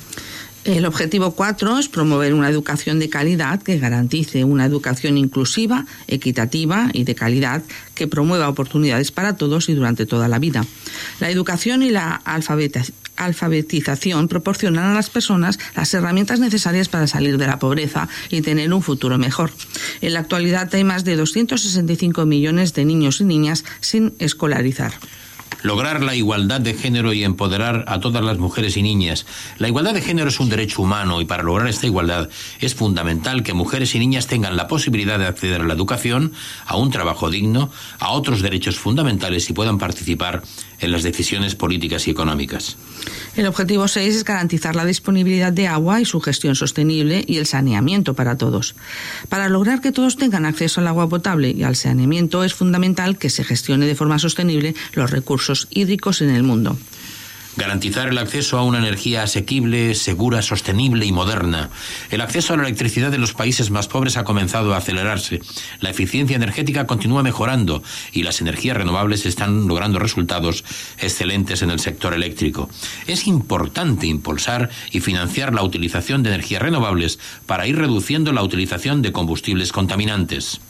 [0.64, 6.90] El objetivo 4 es promover una educación de calidad que garantice una educación inclusiva, equitativa
[6.92, 7.62] y de calidad
[7.94, 10.66] que promueva oportunidades para todos y durante toda la vida.
[11.18, 12.20] La educación y la
[13.16, 18.70] alfabetización proporcionan a las personas las herramientas necesarias para salir de la pobreza y tener
[18.74, 19.52] un futuro mejor.
[20.02, 24.92] En la actualidad hay más de 265 millones de niños y niñas sin escolarizar
[25.62, 29.26] lograr la igualdad de género y empoderar a todas las mujeres y niñas.
[29.58, 32.28] La igualdad de género es un derecho humano y para lograr esta igualdad
[32.60, 36.32] es fundamental que mujeres y niñas tengan la posibilidad de acceder a la educación,
[36.66, 40.42] a un trabajo digno, a otros derechos fundamentales y puedan participar
[40.80, 42.76] en las decisiones políticas y económicas.
[43.36, 47.46] El objetivo 6 es garantizar la disponibilidad de agua y su gestión sostenible y el
[47.46, 48.74] saneamiento para todos.
[49.28, 53.30] Para lograr que todos tengan acceso al agua potable y al saneamiento es fundamental que
[53.30, 56.76] se gestione de forma sostenible los recursos hídricos en el mundo.
[57.56, 61.70] Garantizar el acceso a una energía asequible, segura, sostenible y moderna.
[62.10, 65.40] El acceso a la electricidad de los países más pobres ha comenzado a acelerarse.
[65.80, 67.82] La eficiencia energética continúa mejorando
[68.12, 70.64] y las energías renovables están logrando resultados
[70.98, 72.70] excelentes en el sector eléctrico.
[73.08, 79.02] Es importante impulsar y financiar la utilización de energías renovables para ir reduciendo la utilización
[79.02, 80.60] de combustibles contaminantes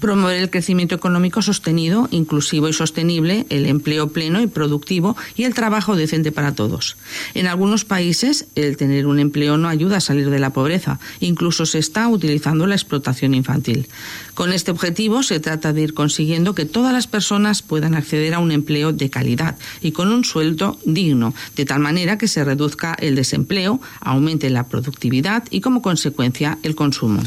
[0.00, 5.54] promover el crecimiento económico sostenido, inclusivo y sostenible, el empleo pleno y productivo y el
[5.54, 6.96] trabajo decente para todos.
[7.34, 11.66] En algunos países, el tener un empleo no ayuda a salir de la pobreza, incluso
[11.66, 13.88] se está utilizando la explotación infantil.
[14.34, 18.38] Con este objetivo se trata de ir consiguiendo que todas las personas puedan acceder a
[18.38, 22.94] un empleo de calidad y con un sueldo digno, de tal manera que se reduzca
[22.98, 27.22] el desempleo, aumente la productividad y como consecuencia el consumo.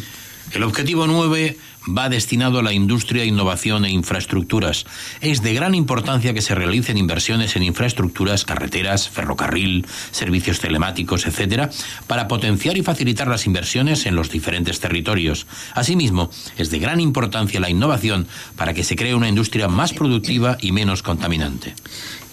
[0.51, 4.85] El objetivo 9 va destinado a la industria, innovación e infraestructuras.
[5.21, 11.69] Es de gran importancia que se realicen inversiones en infraestructuras, carreteras, ferrocarril, servicios telemáticos, etc.,
[12.07, 15.47] para potenciar y facilitar las inversiones en los diferentes territorios.
[15.73, 20.57] Asimismo, es de gran importancia la innovación para que se cree una industria más productiva
[20.61, 21.73] y menos contaminante.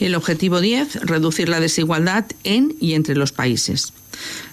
[0.00, 3.92] El objetivo 10, reducir la desigualdad en y entre los países.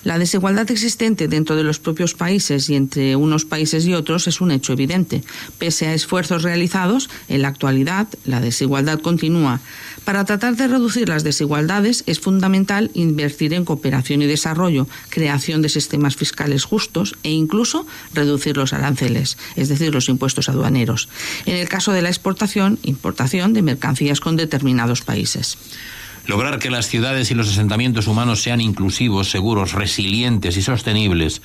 [0.04, 4.42] La desigualdad existente dentro de los propios países y entre unos países y otros es
[4.42, 5.24] un hecho evidente.
[5.58, 9.60] Pese a esfuerzos realizados, en la actualidad la desigualdad continúa.
[10.06, 15.70] Para tratar de reducir las desigualdades es fundamental invertir en cooperación y desarrollo, creación de
[15.70, 21.10] sistemas fiscales justos e incluso reducir los aranceles, es decir, los impuestos aduaneros.
[21.46, 25.58] En el caso de la exportación, importación de mercancías con determinados países.
[26.30, 31.42] Lograr que las ciudades y los asentamientos humanos sean inclusivos, seguros, resilientes y sostenibles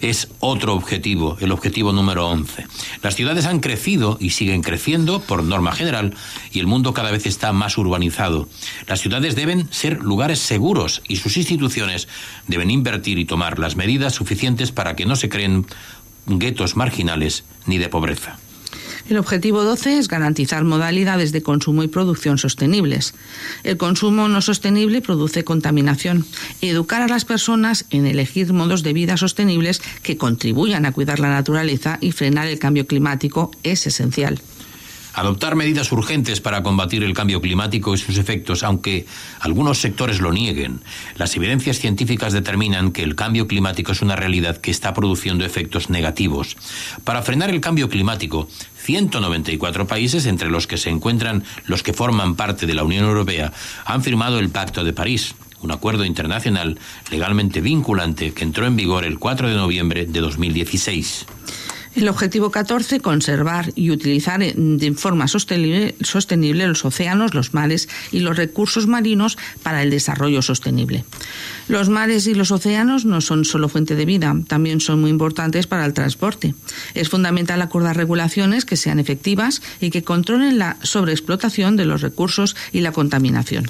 [0.00, 2.64] es otro objetivo, el objetivo número 11.
[3.02, 6.14] Las ciudades han crecido y siguen creciendo por norma general
[6.52, 8.48] y el mundo cada vez está más urbanizado.
[8.86, 12.06] Las ciudades deben ser lugares seguros y sus instituciones
[12.46, 15.66] deben invertir y tomar las medidas suficientes para que no se creen
[16.26, 18.38] guetos marginales ni de pobreza.
[19.10, 23.12] El objetivo 12 es garantizar modalidades de consumo y producción sostenibles.
[23.64, 26.24] El consumo no sostenible produce contaminación.
[26.60, 31.28] Educar a las personas en elegir modos de vida sostenibles que contribuyan a cuidar la
[31.28, 34.40] naturaleza y frenar el cambio climático es esencial.
[35.14, 39.06] Adoptar medidas urgentes para combatir el cambio climático y sus efectos, aunque
[39.40, 40.80] algunos sectores lo nieguen.
[41.16, 45.90] Las evidencias científicas determinan que el cambio climático es una realidad que está produciendo efectos
[45.90, 46.56] negativos.
[47.04, 48.48] Para frenar el cambio climático,
[48.82, 53.52] 194 países, entre los que se encuentran los que forman parte de la Unión Europea,
[53.84, 56.78] han firmado el Pacto de París, un acuerdo internacional
[57.10, 61.26] legalmente vinculante que entró en vigor el 4 de noviembre de 2016.
[61.96, 68.36] El objetivo 14, conservar y utilizar de forma sostenible, los océanos, los mares y los
[68.36, 71.04] recursos marinos para el desarrollo sostenible.
[71.66, 75.66] Los mares y los océanos no son solo fuente de vida, también son muy importantes
[75.66, 76.54] para el transporte.
[76.94, 82.54] Es fundamental acordar regulaciones que sean efectivas y que controlen la sobreexplotación de los recursos
[82.70, 83.66] y la contaminación.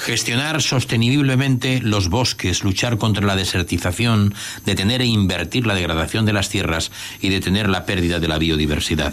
[0.00, 4.34] Gestionar sosteniblemente los bosques, luchar contra la desertización,
[4.64, 9.12] detener e invertir la degradación de las tierras y detener la pérdida de la biodiversidad.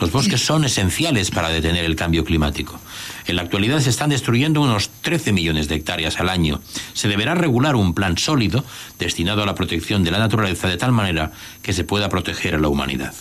[0.00, 2.80] Los bosques son esenciales para detener el cambio climático.
[3.28, 6.60] En la actualidad se están destruyendo unos 13 millones de hectáreas al año.
[6.94, 8.64] Se deberá regular un plan sólido
[8.98, 11.30] destinado a la protección de la naturaleza de tal manera
[11.62, 13.14] que se pueda proteger a la humanidad.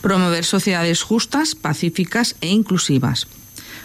[0.00, 3.28] Promover sociedades justas, pacíficas e inclusivas.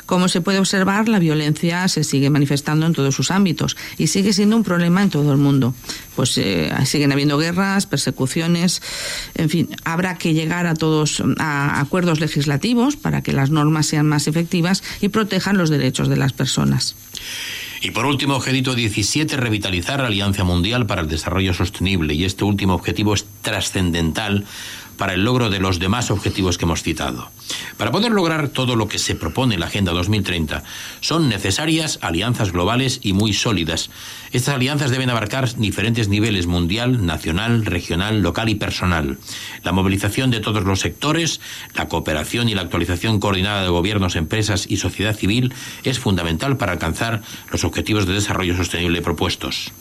[0.05, 4.33] Como se puede observar, la violencia se sigue manifestando en todos sus ámbitos y sigue
[4.33, 5.73] siendo un problema en todo el mundo.
[6.15, 8.81] Pues eh, siguen habiendo guerras, persecuciones,
[9.33, 14.07] en fin, habrá que llegar a todos a acuerdos legislativos para que las normas sean
[14.07, 16.95] más efectivas y protejan los derechos de las personas.
[17.81, 22.13] Y por último, objetivo 17, revitalizar la Alianza Mundial para el Desarrollo Sostenible.
[22.15, 24.45] Y este último objetivo es trascendental
[24.97, 27.29] para el logro de los demás objetivos que hemos citado.
[27.77, 30.63] Para poder lograr todo lo que se propone en la Agenda 2030,
[31.01, 33.89] son necesarias alianzas globales y muy sólidas.
[34.31, 39.17] Estas alianzas deben abarcar diferentes niveles mundial, nacional, regional, local y personal.
[39.63, 41.41] La movilización de todos los sectores,
[41.75, 45.53] la cooperación y la actualización coordinada de gobiernos, empresas y sociedad civil
[45.83, 49.71] es fundamental para alcanzar los objetivos de desarrollo sostenible propuestos.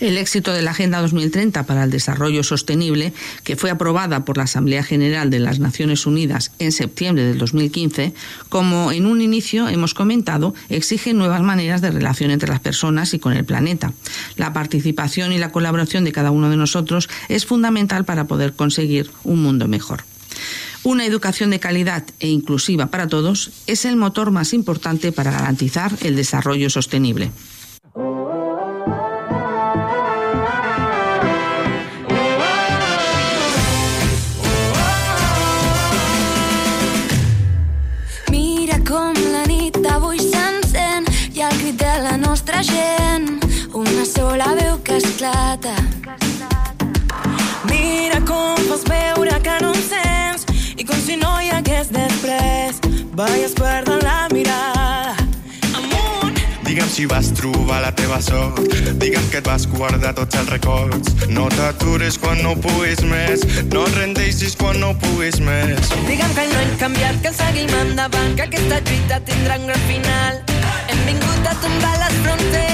[0.00, 3.12] El éxito de la Agenda 2030 para el Desarrollo Sostenible,
[3.44, 8.14] que fue aprobada por la Asamblea General de las Naciones Unidas en septiembre del 2015,
[8.48, 13.18] como en un inicio hemos comentado, exige nuevas maneras de relación entre las personas y
[13.18, 13.92] con el planeta.
[14.36, 19.10] La participación y la colaboración de cada uno de nosotros es fundamental para poder conseguir
[19.24, 20.04] un mundo mejor.
[20.84, 25.90] Una educación de calidad e inclusiva para todos es el motor más importante para garantizar
[26.02, 27.32] el desarrollo sostenible.
[50.84, 52.80] I com si no hi hagués després
[53.16, 55.14] veies perdre la mirada.
[55.78, 56.36] Amunt!
[56.66, 58.60] Digue'm si vas trobar la teva sort.
[59.00, 61.14] Digue'm que et vas guardar tots els records.
[61.30, 63.46] No t'atures quan no puguis més.
[63.72, 65.94] No et rendeixis quan no puguis més.
[66.10, 70.40] Digue'm que no hem canviat, que seguim endavant, que aquesta lluita tindrà un gran final.
[70.90, 72.73] Hem vingut a tombar les fronteres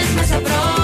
[0.00, 0.81] és massa a.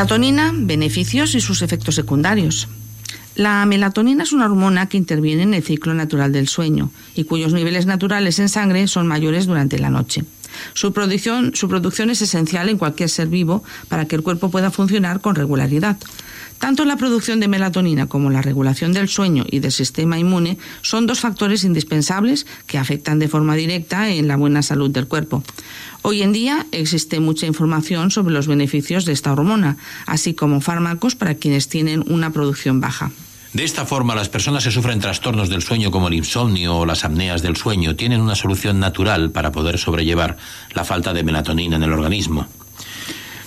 [0.00, 2.68] Melatonina, beneficios y sus efectos secundarios.
[3.34, 7.52] La melatonina es una hormona que interviene en el ciclo natural del sueño y cuyos
[7.52, 10.24] niveles naturales en sangre son mayores durante la noche.
[10.72, 11.52] Su producción,
[12.10, 15.98] es esencial en cualquier ser vivo para que el cuerpo pueda funcionar con regularidad.
[16.58, 21.06] Tanto la producción de melatonina como la regulación del sueño y del sistema inmune son
[21.06, 25.42] dos factores indispensables que afectan de forma directa en la buena salud del cuerpo.
[26.02, 31.14] Hoy en día existe mucha información sobre los beneficios de esta hormona, así como fármacos
[31.14, 33.10] para quienes tienen una producción baja.
[33.52, 37.04] De esta forma, las personas que sufren trastornos del sueño como el insomnio o las
[37.04, 40.38] apneas del sueño tienen una solución natural para poder sobrellevar
[40.72, 42.46] la falta de melatonina en el organismo.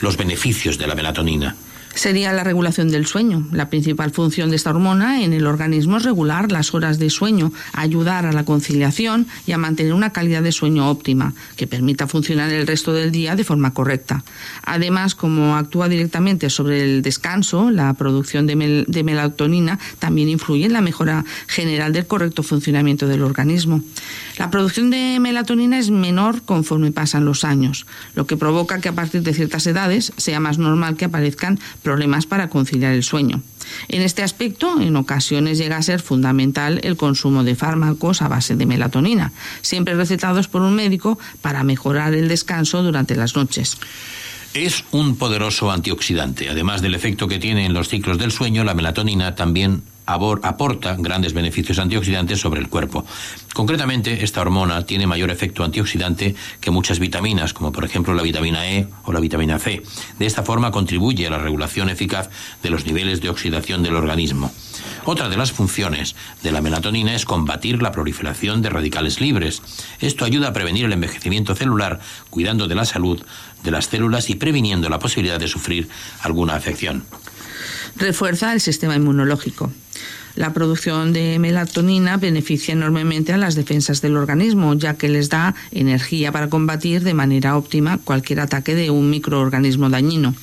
[0.02, 1.56] Los beneficios de la melatonina.
[1.96, 3.48] Sería la regulación del sueño.
[3.52, 7.54] La principal función de esta hormona en el organismo es regular las horas de sueño,
[7.72, 12.52] ayudar a la conciliación y a mantener una calidad de sueño óptima, que permita funcionar
[12.52, 14.24] el resto del día de forma correcta.
[14.64, 20.74] Además, como actúa directamente sobre el descanso, la producción de, de melatonina también influye en
[20.74, 23.84] la mejora general del correcto funcionamiento del organismo.
[24.40, 27.86] La producción de melatonina es menor conforme pasan los años,
[28.16, 32.26] lo que provoca que a partir de ciertas edades sea más normal que aparezcan problemas
[32.26, 33.42] para conciliar el sueño.
[33.88, 38.56] En este aspecto, en ocasiones llega a ser fundamental el consumo de fármacos a base
[38.56, 39.32] de melatonina,
[39.62, 43.78] siempre recetados por un médico para mejorar el descanso durante las noches.
[44.54, 46.50] Es un poderoso antioxidante.
[46.50, 51.34] Además del efecto que tiene en los ciclos del sueño, la melatonina también aporta grandes
[51.34, 53.06] beneficios antioxidantes sobre el cuerpo.
[53.54, 58.70] Concretamente, esta hormona tiene mayor efecto antioxidante que muchas vitaminas, como por ejemplo la vitamina
[58.70, 59.84] E o la vitamina C.
[60.20, 62.30] De esta forma contribuye a la regulación eficaz
[62.62, 64.52] de los niveles de oxidación del organismo.
[65.06, 69.62] Otra de las funciones de la melatonina es combatir la proliferación de radicales libres.
[70.00, 72.00] Esto ayuda a prevenir el envejecimiento celular,
[72.30, 73.22] cuidando de la salud
[73.64, 75.90] de las células y previniendo la posibilidad de sufrir
[76.22, 77.06] alguna afección.
[77.96, 79.72] Refuerza el sistema inmunológico.
[80.36, 85.54] La producción de melatonina beneficia enormemente a las defensas del organismo, ya que les da
[85.72, 90.34] energía para combatir de manera óptima cualquier ataque de un microorganismo dañino.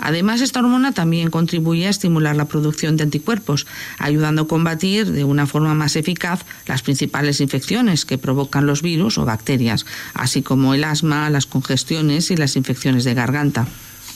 [0.00, 3.66] Además, esta hormona también contribuye a estimular la producción de anticuerpos,
[3.98, 9.16] ayudando a combatir de una forma más eficaz las principales infecciones que provocan los virus
[9.16, 13.66] o bacterias, así como el asma, las congestiones y las infecciones de garganta.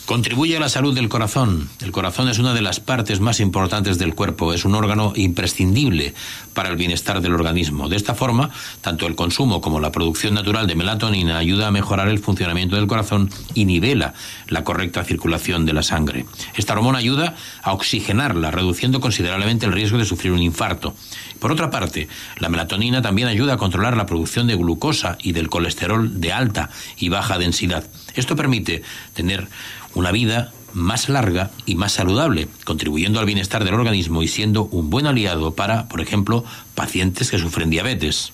[0.06, 1.68] Contribuye a la salud del corazón.
[1.80, 6.12] El corazón es una de las partes más importantes del cuerpo, es un órgano imprescindible
[6.54, 7.88] para el bienestar del organismo.
[7.88, 8.50] De esta forma,
[8.80, 12.88] tanto el consumo como la producción natural de melatonina ayuda a mejorar el funcionamiento del
[12.88, 14.12] corazón y nivela
[14.48, 16.26] la correcta circulación de la sangre.
[16.56, 20.94] Esta hormona ayuda a oxigenarla, reduciendo considerablemente el riesgo de sufrir un infarto.
[21.38, 25.48] Por otra parte, la melatonina también ayuda a controlar la producción de glucosa y del
[25.48, 27.84] colesterol de alta y baja densidad.
[28.14, 28.82] Esto permite
[29.14, 29.48] tener
[29.94, 34.90] una vida más larga y más saludable, contribuyendo al bienestar del organismo y siendo un
[34.90, 36.44] buen aliado para, por ejemplo,
[36.74, 38.32] pacientes que sufren diabetes.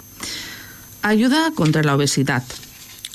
[1.03, 2.43] Ayuda contra la obesidad.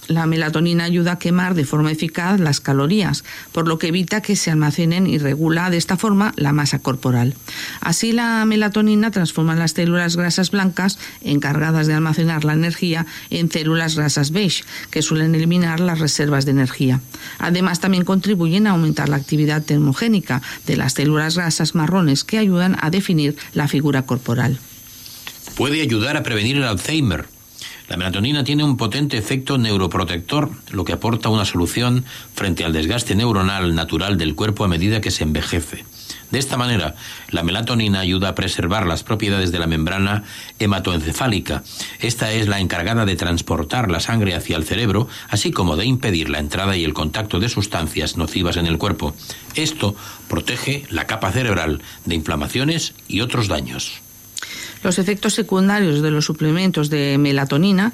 [0.07, 4.35] La melatonina ayuda a quemar de forma eficaz las calorías, por lo que evita que
[4.35, 7.35] se almacenen y regula de esta forma la masa corporal.
[7.79, 13.95] Así la melatonina transforma las células grasas blancas, encargadas de almacenar la energía, en células
[13.95, 16.99] grasas beige, que suelen eliminar las reservas de energía.
[17.39, 22.77] Además, también contribuyen a aumentar la actividad termogénica de las células grasas marrones que ayudan
[22.81, 24.59] a definir la figura corporal.
[25.55, 27.32] Puede ayudar a prevenir el Alzheimer.
[27.87, 33.15] La melatonina tiene un potente efecto neuroprotector, lo que aporta una solución frente al desgaste
[33.15, 35.85] neuronal natural del cuerpo a medida que se envejece.
[36.31, 36.95] De esta manera,
[37.29, 40.23] la melatonina ayuda a preservar las propiedades de la membrana
[40.57, 41.63] hematoencefálica.
[41.99, 46.29] Esta es la encargada de transportar la sangre hacia el cerebro, así como de impedir
[46.29, 49.13] la entrada y el contacto de sustancias nocivas en el cuerpo.
[49.53, 49.95] Esto
[50.27, 54.02] protege la capa cerebral de inflamaciones y otros daños.
[54.83, 57.93] Los efectos secundarios de los suplementos de melatonina,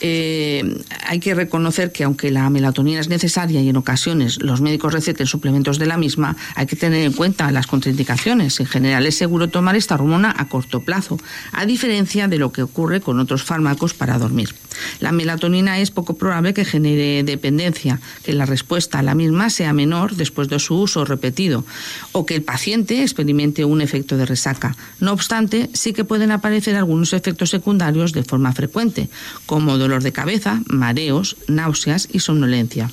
[0.00, 4.92] eh, hay que reconocer que aunque la melatonina es necesaria y en ocasiones los médicos
[4.92, 8.58] receten suplementos de la misma, hay que tener en cuenta las contraindicaciones.
[8.60, 11.18] En general es seguro tomar esta hormona a corto plazo,
[11.52, 14.54] a diferencia de lo que ocurre con otros fármacos para dormir.
[15.00, 19.72] La melatonina es poco probable que genere dependencia, que la respuesta a la misma sea
[19.72, 21.64] menor después de su uso repetido
[22.12, 24.76] o que el paciente experimente un efecto de resaca.
[25.00, 29.08] No obstante, sí que pueden aparecer algunos efectos secundarios de forma frecuente,
[29.46, 32.90] como dolor de cabeza, mareos, náuseas y somnolencia.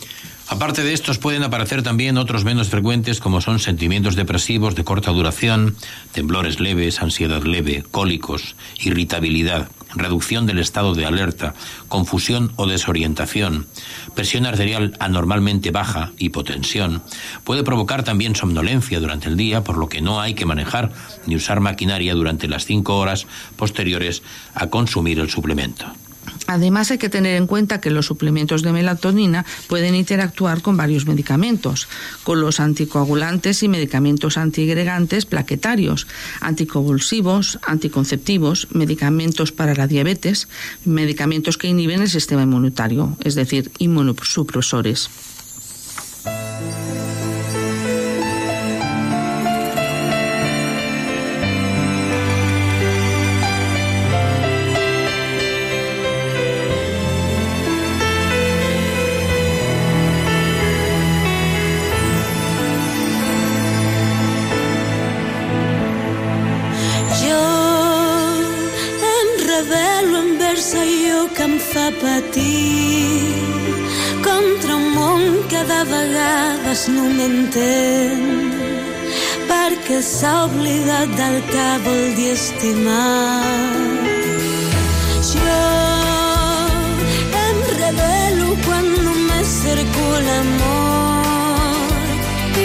[0.51, 5.11] Aparte de estos pueden aparecer también otros menos frecuentes como son sentimientos depresivos de corta
[5.11, 5.77] duración,
[6.11, 11.53] temblores leves, ansiedad leve, cólicos, irritabilidad, reducción del estado de alerta,
[11.87, 13.65] confusión o desorientación,
[14.13, 17.01] presión arterial anormalmente baja, hipotensión.
[17.45, 20.91] Puede provocar también somnolencia durante el día, por lo que no hay que manejar
[21.27, 23.25] ni usar maquinaria durante las cinco horas
[23.55, 24.21] posteriores
[24.53, 25.85] a consumir el suplemento.
[26.53, 31.05] Además, hay que tener en cuenta que los suplementos de melatonina pueden interactuar con varios
[31.05, 31.87] medicamentos,
[32.23, 36.07] con los anticoagulantes y medicamentos antiagregantes plaquetarios,
[36.41, 40.47] anticonvulsivos, anticonceptivos, medicamentos para la diabetes,
[40.85, 45.09] medicamentos que inhiben el sistema inmunitario, es decir, inmunosupresores.
[72.01, 73.35] Patir
[74.27, 78.19] contra un món que de vegades no m'entén
[79.49, 83.49] perquè s'ha oblidat del que vol dir estimar.
[85.29, 85.61] Jo
[87.45, 91.91] em rebel·lo quan només cerco l'amor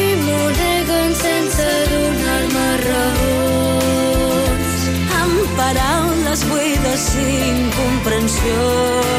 [0.01, 4.81] i m'ho neguen sense donar-me raons
[5.21, 9.16] amb paraules buides i incomprensió.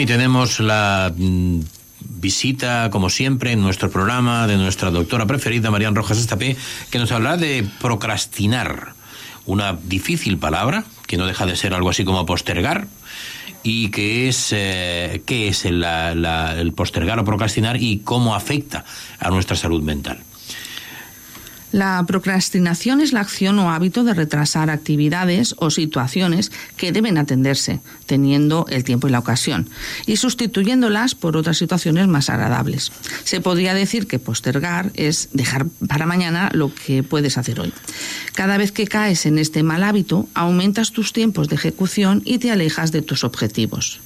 [0.00, 1.60] Y tenemos la mm,
[2.00, 6.56] visita, como siempre, en nuestro programa de nuestra doctora preferida, Marian Rojas Estapé,
[6.90, 8.94] que nos hablará de procrastinar.
[9.44, 12.86] Una difícil palabra, que no deja de ser algo así como postergar,
[13.62, 18.84] y que es, eh, qué es el, el postergar o procrastinar y cómo afecta
[19.18, 20.20] a nuestra salud mental.
[21.72, 27.80] La procrastinación es la acción o hábito de retrasar actividades o situaciones que deben atenderse,
[28.06, 29.68] teniendo el tiempo y la ocasión,
[30.06, 32.90] y sustituyéndolas por otras situaciones más agradables.
[33.24, 37.72] Se podría decir que postergar es dejar para mañana lo que puedes hacer hoy.
[38.34, 42.50] Cada vez que caes en este mal hábito, aumentas tus tiempos de ejecución y te
[42.50, 44.00] alejas de tus objetivos.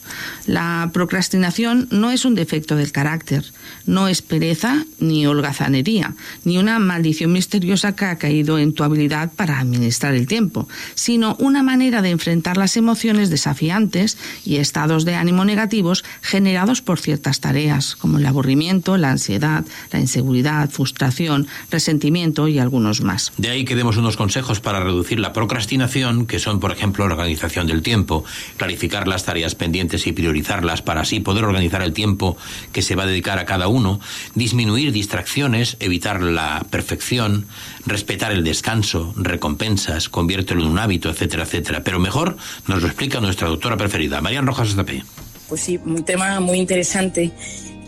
[0.46, 3.44] La procrastinación no es un defecto del carácter,
[3.86, 6.14] no es pereza ni holgazanería,
[6.44, 11.36] ni una maldición misteriosa que ha caído en tu habilidad para administrar el tiempo, sino
[11.38, 17.40] una manera de enfrentar las emociones desafiantes y estados de ánimo negativos generados por ciertas
[17.40, 23.32] tareas, como el aburrimiento, la ansiedad, la inseguridad, frustración, resentimiento y algunos más.
[23.36, 27.14] De ahí que demos unos consejos para reducir la procrastinación, que son, por ejemplo, la
[27.14, 28.24] organización del tiempo,
[28.56, 32.36] clarificar las tareas pendientes y priorizarlas para así poder organizar el tiempo
[32.72, 34.00] que se va a dedicar a cada uno,
[34.34, 37.46] disminuir distracciones, evitar la perfección,
[37.86, 41.82] respetar el descanso, recompensas, conviértelo en un hábito, etcétera, etcétera.
[41.84, 42.36] Pero mejor
[42.66, 45.02] nos lo explica nuestra doctora preferida, Marian Rojas Estapé.
[45.48, 47.32] Pues sí, un tema muy interesante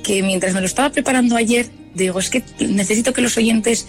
[0.02, 3.86] que mientras me lo estaba preparando ayer, digo, es que necesito que los oyentes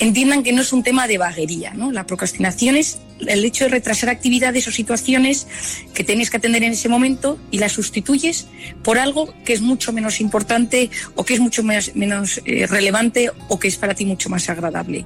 [0.00, 1.92] entiendan que no es un tema de vaguería, ¿no?
[1.92, 5.46] La procrastinación es el hecho de retrasar actividades o situaciones
[5.94, 8.46] que tienes que atender en ese momento y las sustituyes
[8.82, 13.30] por algo que es mucho menos importante o que es mucho menos, menos eh, relevante
[13.48, 15.04] o que es para ti mucho más agradable.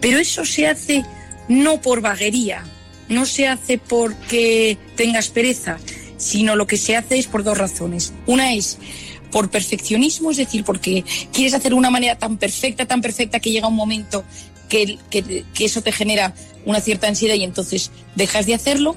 [0.00, 1.04] Pero eso se hace
[1.48, 2.64] no por vaguería,
[3.10, 5.78] no se hace porque tengas pereza,
[6.16, 8.14] sino lo que se hace es por dos razones.
[8.26, 8.78] Una es
[9.30, 13.50] por perfeccionismo, es decir, porque quieres hacerlo de una manera tan perfecta, tan perfecta que
[13.50, 14.24] llega un momento
[14.68, 16.34] que, que- que eso te genera
[16.66, 18.96] una cierta ansiedad y entonces dejas de hacerlo,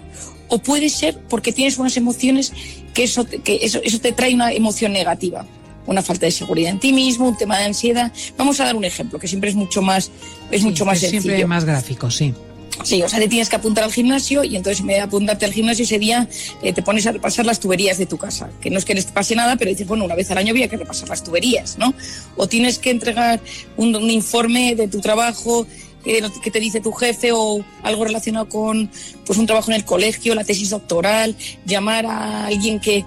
[0.49, 2.51] o puede ser porque tienes unas emociones
[2.93, 5.45] que eso, te- que eso, eso te trae una emoción negativa.
[5.85, 8.09] Una falta de seguridad en ti mismo, un tema de ansiedad.
[8.37, 10.11] Vamos a dar un ejemplo que siempre es mucho más,
[10.49, 11.21] es Sí, mucho más que sencillo.
[11.23, 12.33] Siempre más gráfico, sí.
[12.81, 15.45] Sí, o sea, te tienes que apuntar al gimnasio y entonces en vez de apuntarte
[15.45, 16.27] al gimnasio ese día
[16.61, 18.49] eh, te pones a repasar las tuberías de tu casa.
[18.61, 20.67] Que no es que les pase nada, pero dices, bueno, una vez al año había
[20.67, 21.93] que repasar las tuberías, ¿no?
[22.35, 23.39] O tienes que entregar
[23.77, 25.65] un, informe de tu trabajo
[26.05, 28.89] eh, que te dice tu jefe o algo relacionado con
[29.25, 33.05] pues un trabajo en el colegio, la tesis doctoral, llamar a alguien que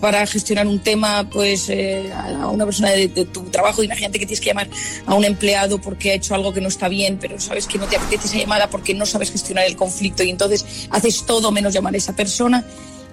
[0.00, 4.40] para gestionar un tema, pues eh, a una persona de, tu trabajo, imagínate que tienes
[4.40, 4.68] que llamar
[5.06, 7.86] a un empleado porque ha hecho algo que no está bien, pero sabes que no
[7.86, 11.72] te apetece esa llamada porque no sabes gestionar el conflicto y entonces haces todo menos
[11.72, 12.64] llamar a esa persona.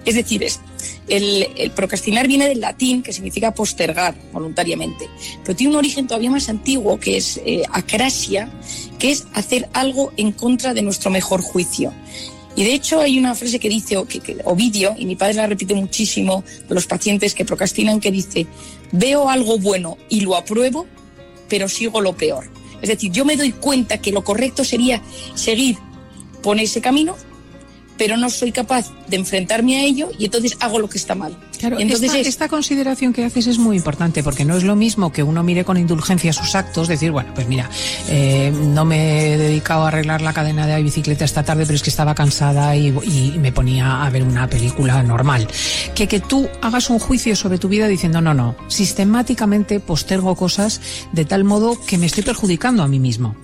[0.04, 0.60] Es decir, es,
[1.08, 5.08] el, el procrastinar viene del latín, que significa postergar voluntariamente,
[5.42, 8.48] pero tiene un origen todavía más antiguo, que es eh, acrasia,
[9.00, 11.92] que es hacer algo en contra de nuestro mejor juicio.
[12.56, 15.46] Y de hecho hay una frase que dice, que, que- Ovidio, y mi padre la
[15.46, 18.46] repite muchísimo de los pacientes que procrastinan, que dice,
[18.92, 20.86] veo algo bueno y lo apruebo,
[21.48, 22.50] pero sigo lo peor.
[22.80, 25.02] Es decir, yo me doy cuenta que lo correcto sería
[25.34, 25.76] seguir
[26.42, 27.16] por ese camino,
[27.98, 31.36] pero no soy capaz de enfrentarme a ello y entonces hago lo que está mal.
[31.58, 34.76] Claro, entonces esta, es- esta consideración que haces es muy importante porque no es lo
[34.76, 37.70] mismo que uno mire con indulgencia sus actos, decir, bueno, pues mira,
[38.10, 41.76] eh, no me he dedicado a arreglar la cadena de la bicicleta esta tarde, pero
[41.76, 45.48] es que estaba cansada y, y me ponía a ver una película normal.
[45.94, 50.80] Que que tú hagas un juicio sobre tu vida diciendo, no, no, sistemáticamente postergo cosas
[51.12, 53.34] de tal modo que me estoy perjudicando a mí mismo.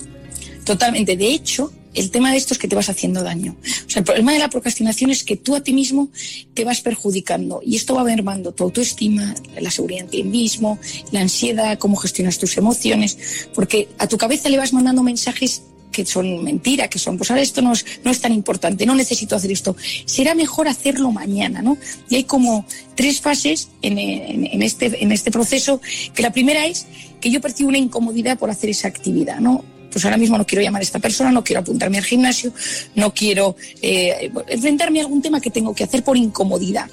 [0.64, 1.16] Totalmente.
[1.16, 3.56] De hecho, el tema de esto es que te vas haciendo daño.
[3.86, 6.08] O sea, el problema de la procrastinación es que tú a ti mismo
[6.54, 10.78] te vas perjudicando y esto va mermando tu autoestima, la seguridad en ti mismo,
[11.10, 13.18] la ansiedad, cómo gestionas tus emociones,
[13.54, 15.62] porque a tu cabeza le vas mandando mensajes
[15.92, 18.94] que son mentira, que son, pues ahora esto no es, no es tan importante, no
[18.94, 19.76] necesito hacer esto,
[20.06, 21.76] será mejor hacerlo mañana, ¿no?
[22.08, 22.64] Y hay como
[22.94, 25.82] tres fases en, en- este, en este proceso,
[26.14, 26.86] que la primera es
[27.20, 29.66] que yo percibo una incomodidad por hacer esa actividad, ¿no?
[29.92, 32.52] Pues ahora mismo no quiero llamar a esta persona, no quiero apuntarme al gimnasio,
[32.94, 36.88] no quiero eh, enfrentarme a algún tema que tengo que hacer por incomodidad.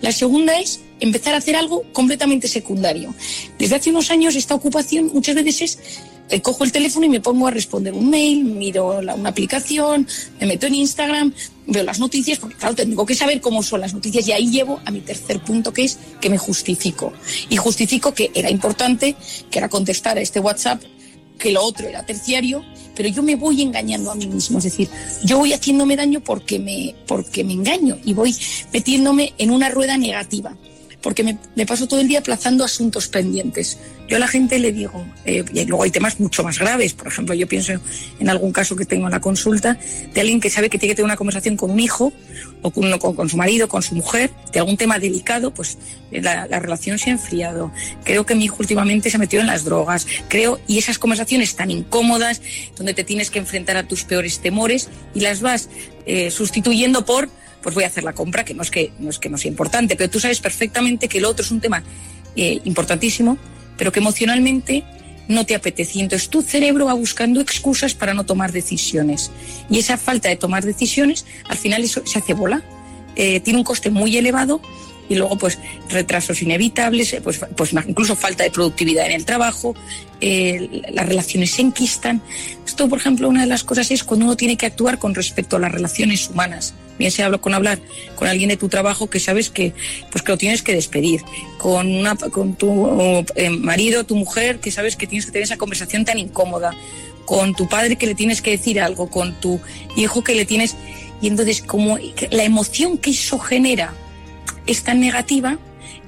[0.00, 3.14] La segunda es empezar a hacer algo completamente secundario.
[3.58, 5.78] Desde hace unos años esta ocupación muchas veces es
[6.28, 10.08] eh, cojo el teléfono y me pongo a responder un mail, miro una aplicación,
[10.40, 11.32] me meto en Instagram,
[11.68, 14.80] veo las noticias, porque claro, tengo que saber cómo son las noticias y ahí llevo
[14.84, 17.12] a mi tercer punto que es que me justifico.
[17.48, 19.14] Y justifico que era importante,
[19.50, 20.82] que era contestar a este WhatsApp,
[21.38, 22.64] que lo otro era terciario,
[22.94, 24.88] pero yo me voy engañando a mí mismo, es decir,
[25.24, 28.34] yo voy haciéndome daño porque me, porque me engaño y voy
[28.72, 30.56] metiéndome en una rueda negativa.
[31.02, 33.78] porque me, me paso todo el día aplazando asuntos pendientes.
[34.08, 37.08] Yo a la gente le digo, eh, y luego hay temas mucho más graves, por
[37.08, 37.72] ejemplo, yo pienso
[38.20, 39.78] en algún caso que tengo en la consulta
[40.14, 42.12] de alguien que sabe que tiene que tener una conversación con un hijo
[42.62, 45.78] o con, su marido, con su mujer, de algún tema delicado, pues
[46.10, 47.72] la, la relación se ha enfriado.
[48.04, 51.56] Creo que mi hijo últimamente se ha metido en las drogas, creo, y esas conversaciones
[51.56, 52.40] tan incómodas,
[52.76, 55.68] donde te tienes que enfrentar a tus peores temores y las vas
[56.06, 57.28] eh, sustituyendo por
[57.66, 59.50] pues voy a hacer la compra, que no es que no, es que no sea
[59.50, 61.82] importante, pero tú sabes perfectamente que lo otro es un tema
[62.36, 63.38] eh, importantísimo,
[63.76, 64.84] pero que emocionalmente
[65.28, 66.00] no te apetece.
[66.00, 69.30] Entonces tu cerebro va buscando excusas para no tomar decisiones.
[69.70, 72.62] Y esa falta de tomar decisiones, al final eso se hace bola.
[73.16, 74.60] Eh, tiene un coste muy elevado
[75.08, 75.58] y luego pues
[75.88, 79.74] retrasos inevitables, eh, pues, pues incluso falta de productividad en el trabajo,
[80.20, 82.20] eh, las relaciones se enquistan.
[82.66, 85.56] Esto, por ejemplo, una de las cosas es cuando uno tiene que actuar con respecto
[85.56, 86.74] a las relaciones humanas.
[86.98, 87.78] Bien se habla con hablar
[88.14, 89.72] con alguien de tu trabajo que sabes que
[90.10, 91.22] pues que lo tienes que despedir,
[91.58, 95.56] con una con tu eh, marido, tu mujer que sabes que tienes que tener esa
[95.56, 96.72] conversación tan incómoda,
[97.24, 99.60] con tu padre que le tienes que decir algo, con tu
[99.96, 100.76] hijo que le tienes
[101.20, 101.98] y entonces como
[102.30, 103.92] la emoción que eso genera
[104.66, 105.58] es tan negativa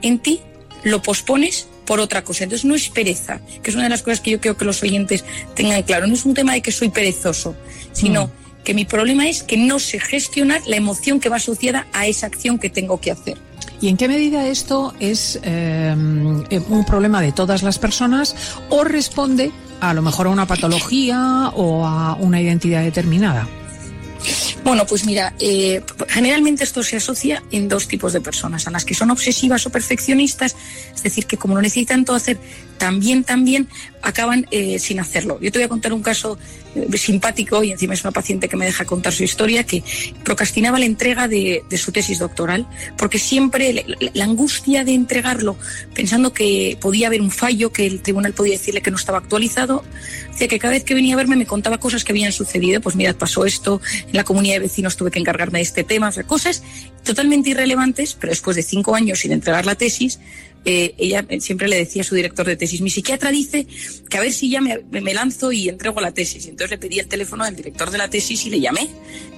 [0.03, 0.41] en ti,
[0.83, 2.45] lo pospones por otra cosa.
[2.45, 4.83] Entonces no es pereza, que es una de las cosas que yo creo que los
[4.83, 5.25] oyentes
[5.55, 6.07] tengan claro.
[6.07, 7.57] No es un tema de que soy perezoso,
[7.93, 8.48] sino Mm.
[8.69, 12.27] Que mi problema es que no sé gestionar la emoción que va asociada a esa
[12.27, 13.39] acción que tengo que hacer.
[13.81, 18.37] ¿Y en qué medida esto es eh, un problema de todas las personas
[18.69, 23.49] o responde a lo mejor a una patología o a una identidad determinada?
[24.65, 28.85] Bueno, pues mira, eh, generalmente esto se asocia en dos tipos de personas, a las
[28.85, 30.57] que son obsesivas o perfeccionistas,
[30.95, 32.39] es decir, que como lo necesitan todo hacer
[32.79, 33.69] también, también,
[34.03, 35.39] acaban eh, sin hacerlo.
[35.41, 36.39] Yo te voy a contar un caso
[36.75, 39.83] eh, simpático y encima es una paciente que me deja contar su historia, que
[40.25, 42.67] procrastinaba la entrega de, su tesis doctoral,
[42.97, 45.57] porque siempre la angustia de entregarlo,
[45.95, 49.85] pensando que podía haber un fallo, que el tribunal podía decirle que no estaba actualizado,
[50.31, 52.95] hacía que cada vez que venía a verme me contaba cosas que habían sucedido, pues
[52.95, 56.27] mirad, pasó esto, en la comunidad de vecinos tuve que encargarme de este tema, o
[56.27, 56.63] cosas
[57.05, 60.19] totalmente irrelevantes, pero después de cinco años sin entregar la tesis,
[60.65, 63.67] eh, ella siempre le decía a su director de tesis, mi psiquiatra dice
[64.11, 66.47] que a ver si ya me, me lanzo y entrego la tesis.
[66.47, 68.89] Entonces le pedí el teléfono del director de la tesis y le llamé.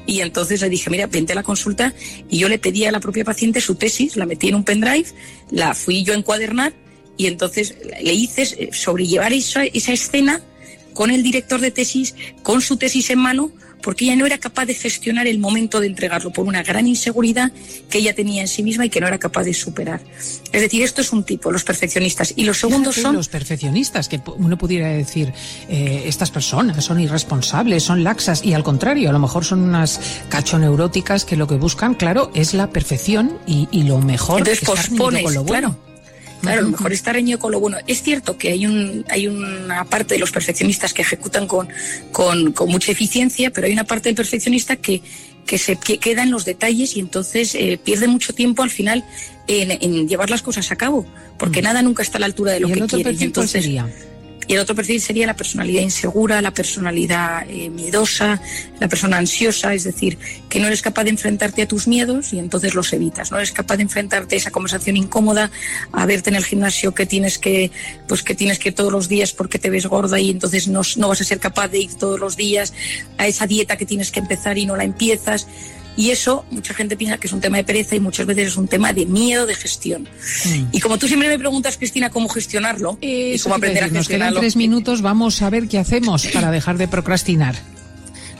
[0.06, 1.94] Y entonces le dije, mira, vente a la consulta.
[2.28, 5.06] Y yo le pedí a la propia paciente su tesis, la metí en un pendrive,
[5.50, 6.72] la fui yo a encuadernar
[7.16, 10.40] y entonces le hice eh, sobrellevar esa, esa escena
[10.94, 13.52] con el director de tesis, con su tesis en mano,
[13.82, 17.52] porque ella no era capaz de gestionar el momento de entregarlo por una gran inseguridad
[17.88, 20.00] que ella tenía en sí misma y que no era capaz de superar.
[20.52, 22.32] Es decir, esto es un tipo, los perfeccionistas.
[22.36, 25.32] Y los segundos son los perfeccionistas, que uno pudiera decir,
[25.68, 30.00] eh, estas personas son irresponsables, son laxas, y al contrario, a lo mejor son unas
[30.28, 35.22] cachoneuróticas que lo que buscan, claro, es la perfección y, y lo mejor Entonces pospones,
[35.24, 35.76] con lo bueno.
[35.76, 35.89] claro.
[36.40, 37.76] Claro, a lo mejor está reñido con lo bueno.
[37.86, 41.68] Es cierto que hay, un, hay una parte de los perfeccionistas que ejecutan con,
[42.12, 45.02] con, con mucha eficiencia, pero hay una parte del perfeccionista que,
[45.46, 49.04] que se que queda en los detalles y entonces eh, pierde mucho tiempo al final
[49.46, 51.06] en, en llevar las cosas a cabo,
[51.38, 52.68] porque nada nunca está a la altura de lo.
[52.68, 53.14] ¿Y el que otro quiere.
[53.14, 53.88] Cuál entonces, sería?
[54.50, 58.42] Y el otro perfil sería la personalidad insegura, la personalidad eh, miedosa,
[58.80, 62.40] la persona ansiosa, es decir, que no eres capaz de enfrentarte a tus miedos y
[62.40, 63.30] entonces los evitas.
[63.30, 65.52] No eres capaz de enfrentarte a esa conversación incómoda,
[65.92, 67.70] a verte en el gimnasio que tienes que,
[68.08, 70.82] pues que tienes que ir todos los días porque te ves gorda y entonces no,
[70.96, 72.72] no vas a ser capaz de ir todos los días,
[73.18, 75.46] a esa dieta que tienes que empezar y no la empiezas.
[76.00, 78.56] Y eso mucha gente piensa que es un tema de pereza y muchas veces es
[78.56, 80.08] un tema de miedo de gestión.
[80.72, 84.08] Y como tú siempre me preguntas, Cristina, cómo gestionarlo y cómo aprender a decir, nos
[84.08, 84.40] quedan gestionarlo.
[84.40, 87.54] tres minutos, vamos a ver qué hacemos para dejar de procrastinar.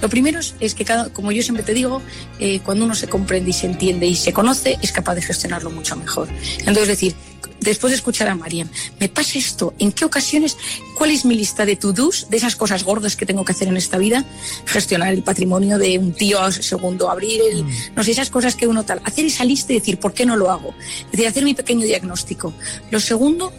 [0.00, 2.00] Lo primero es, es que, cada, como yo siempre te digo,
[2.38, 5.68] eh, cuando uno se comprende y se entiende y se conoce, es capaz de gestionarlo
[5.68, 6.28] mucho mejor.
[6.60, 7.14] Entonces, es decir,
[7.60, 10.56] después de escuchar a Mariam, me pasa esto, ¿en qué ocasiones?
[10.96, 13.76] ¿Cuál es mi lista de to-dos, de esas cosas gordas que tengo que hacer en
[13.76, 14.24] esta vida?
[14.66, 18.84] Gestionar el patrimonio de un tío segundo, abrir el, no sé, esas cosas que uno
[18.84, 19.00] tal.
[19.04, 20.74] Hacer esa lista y decir, ¿por qué no lo hago?
[21.06, 22.52] Es decir, hacer mi pequeño diagnóstico.
[22.90, 23.52] Lo segundo,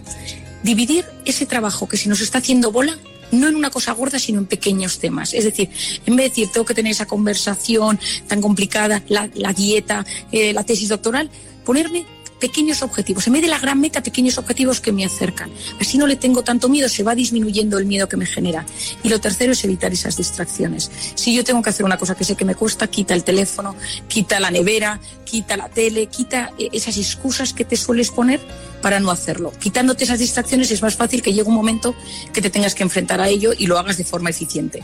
[0.64, 2.97] dividir ese trabajo que se nos está haciendo bola
[3.32, 5.34] no en una cosa gorda, sino en pequeños temas.
[5.34, 5.70] Es decir,
[6.06, 10.54] en vez de decir, tengo que tener esa conversación tan complicada, la, la dieta, eh,
[10.54, 11.30] la tesis doctoral,
[11.64, 12.06] ponerme
[12.42, 15.50] pequeños objetivos, en vez de la gran meta, pequeños objetivos que me acercan.
[15.80, 18.66] Así no le tengo tanto miedo, se va disminuyendo el miedo que me genera.
[19.04, 20.92] Y lo tercero es evitar esas distracciones.
[21.16, 23.76] Si yo tengo que hacer una cosa que sé que me cuesta, quita el teléfono,
[24.10, 28.42] quita la nevera, quita la tele, quita eh, esas excusas que te sueles poner
[28.82, 29.54] para no hacerlo.
[29.60, 31.96] Quitándote esas distracciones es más fácil que llegue un momento
[32.34, 34.84] que te tengas que enfrentar a ello y lo hagas de forma eficiente.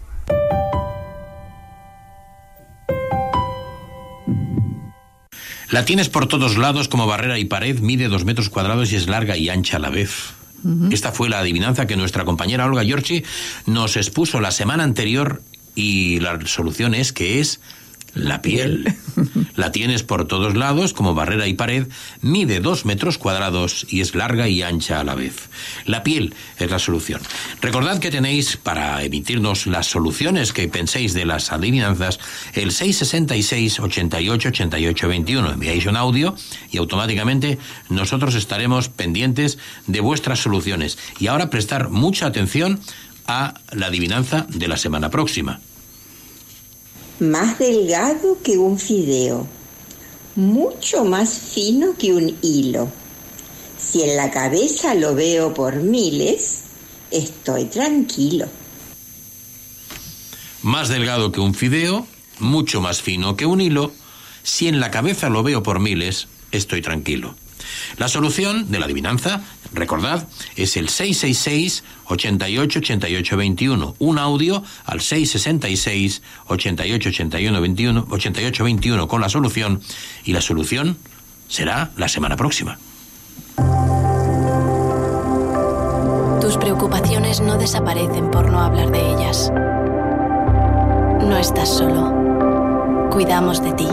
[5.71, 9.07] La tienes por todos lados como barrera y pared, mide dos metros cuadrados y es
[9.07, 10.33] larga y ancha a la vez.
[10.91, 13.23] Esta fue la adivinanza que nuestra compañera Olga Giorgi
[13.65, 15.41] nos expuso la semana anterior
[15.73, 17.61] y la solución es que es
[18.13, 18.93] la piel.
[19.55, 21.87] La tienes por todos lados como barrera y pared,
[22.21, 25.49] mide dos metros cuadrados y es larga y ancha a la vez.
[25.85, 27.21] La piel es la solución.
[27.61, 32.19] Recordad que tenéis para emitirnos las soluciones que penséis de las adivinanzas
[32.53, 35.51] el 666 88 88 21.
[35.51, 36.35] Enviáis un audio
[36.71, 37.59] y automáticamente
[37.89, 39.57] nosotros estaremos pendientes
[39.87, 40.97] de vuestras soluciones.
[41.19, 42.79] Y ahora prestar mucha atención
[43.27, 45.59] a la adivinanza de la semana próxima.
[47.21, 49.45] Más delgado que un fideo,
[50.35, 52.91] mucho más fino que un hilo.
[53.77, 56.61] Si en la cabeza lo veo por miles,
[57.11, 58.47] estoy tranquilo.
[60.63, 62.07] Más delgado que un fideo,
[62.39, 63.91] mucho más fino que un hilo.
[64.41, 67.35] Si en la cabeza lo veo por miles, estoy tranquilo.
[67.97, 69.41] La solución de la adivinanza,
[69.73, 73.95] recordad, es el 666 88 88 21.
[73.99, 79.81] Un audio al 666 88 81 21 88 21 con la solución
[80.23, 80.97] y la solución
[81.47, 82.77] será la semana próxima.
[86.41, 89.51] Tus preocupaciones no desaparecen por no hablar de ellas.
[91.21, 93.09] No estás solo.
[93.11, 93.87] Cuidamos de ti.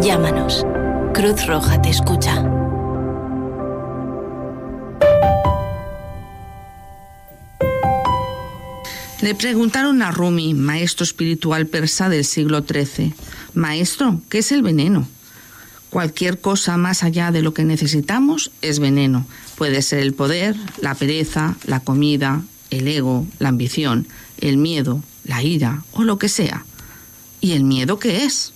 [0.00, 0.66] Llámanos.
[1.14, 2.42] Cruz Roja te escucha.
[9.22, 13.14] Le preguntaron a Rumi, maestro espiritual persa del siglo XIII,
[13.54, 15.06] Maestro, ¿qué es el veneno?
[15.88, 19.24] Cualquier cosa más allá de lo que necesitamos es veneno.
[19.54, 24.08] Puede ser el poder, la pereza, la comida, el ego, la ambición,
[24.40, 26.66] el miedo, la ira o lo que sea.
[27.40, 28.52] ¿Y el miedo qué es?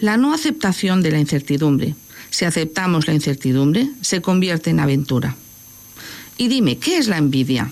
[0.00, 1.94] La no aceptación de la incertidumbre.
[2.30, 5.36] Si aceptamos la incertidumbre, se convierte en aventura.
[6.38, 7.70] Y dime, ¿qué es la envidia?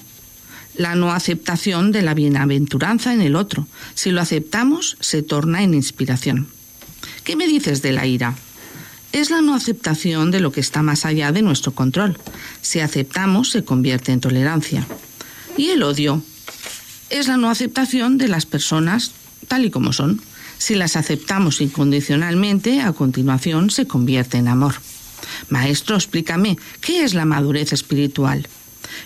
[0.76, 3.66] La no aceptación de la bienaventuranza en el otro.
[3.94, 6.48] Si lo aceptamos, se torna en inspiración.
[7.24, 8.36] ¿Qué me dices de la ira?
[9.12, 12.18] Es la no aceptación de lo que está más allá de nuestro control.
[12.60, 14.86] Si aceptamos, se convierte en tolerancia.
[15.56, 16.22] ¿Y el odio?
[17.08, 19.12] Es la no aceptación de las personas
[19.48, 20.20] tal y como son.
[20.58, 24.74] Si las aceptamos incondicionalmente, a continuación se convierte en amor.
[25.48, 28.46] Maestro, explícame, ¿qué es la madurez espiritual?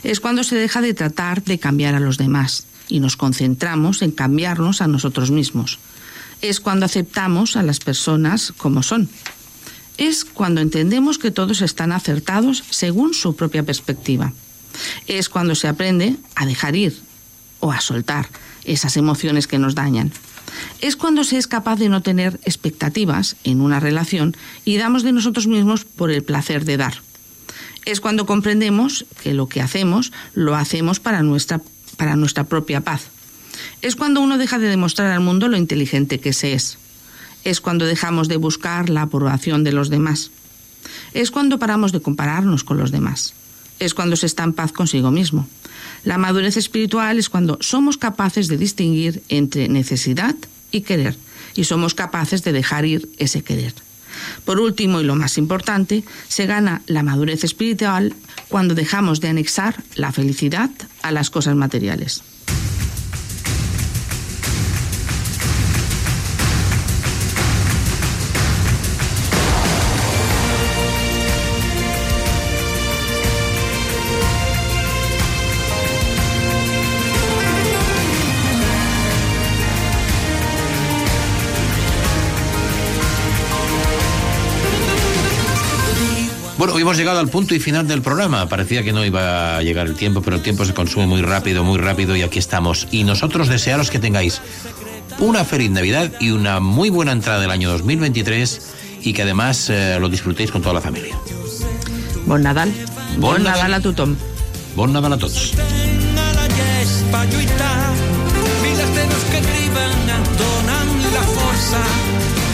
[0.02, 4.12] Es cuando se deja de tratar de cambiar a los demás y nos concentramos en
[4.12, 5.78] cambiarnos a nosotros mismos.
[6.40, 9.08] Es cuando aceptamos a las personas como son.
[9.98, 14.32] Es cuando entendemos que todos están acertados según su propia perspectiva.
[15.06, 16.98] Es cuando se aprende a dejar ir
[17.60, 18.28] o a soltar
[18.64, 20.12] esas emociones que nos dañan.
[20.80, 25.12] Es cuando se es capaz de no tener expectativas en una relación y damos de
[25.12, 26.94] nosotros mismos por el placer de dar.
[27.84, 31.60] Es cuando comprendemos que lo que hacemos lo hacemos para nuestra,
[31.96, 33.08] para nuestra propia paz.
[33.82, 36.78] Es cuando uno deja de demostrar al mundo lo inteligente que se es.
[37.44, 40.30] Es cuando dejamos de buscar la aprobación de los demás.
[41.12, 43.34] Es cuando paramos de compararnos con los demás.
[43.78, 45.48] Es cuando se está en paz consigo mismo.
[46.04, 50.34] La madurez espiritual es cuando somos capaces de distinguir entre necesidad
[50.70, 51.16] y querer
[51.54, 53.74] y somos capaces de dejar ir ese querer.
[54.44, 58.14] Por último, y lo más importante, se gana la madurez espiritual
[58.48, 60.70] cuando dejamos de anexar la felicidad
[61.02, 62.22] a las cosas materiales.
[86.62, 88.48] Bueno, hoy hemos llegado al punto y final del programa.
[88.48, 91.64] Parecía que no iba a llegar el tiempo, pero el tiempo se consume muy rápido,
[91.64, 92.86] muy rápido y aquí estamos.
[92.92, 94.40] Y nosotros desearos que tengáis
[95.18, 99.98] una feliz Navidad y una muy buena entrada del año 2023 y que además eh,
[99.98, 101.16] lo disfrutéis con toda la familia.
[102.26, 102.72] Bon Nadal.
[103.16, 103.62] Bon Bon Nadal.
[103.62, 104.16] Nadal a tothom.
[104.76, 105.54] Bon Nadal a tots.
[105.58, 107.90] a la gespa lluitar
[108.62, 111.82] mil estrenos que arriben et donen la força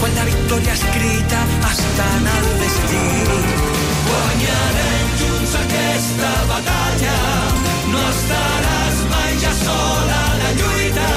[0.01, 1.45] quan la victòria escrita
[1.75, 3.78] està en el destí.
[4.09, 7.19] Guanyarem junts aquesta batalla,
[7.93, 11.09] no estaràs mai ja sola a la lluita.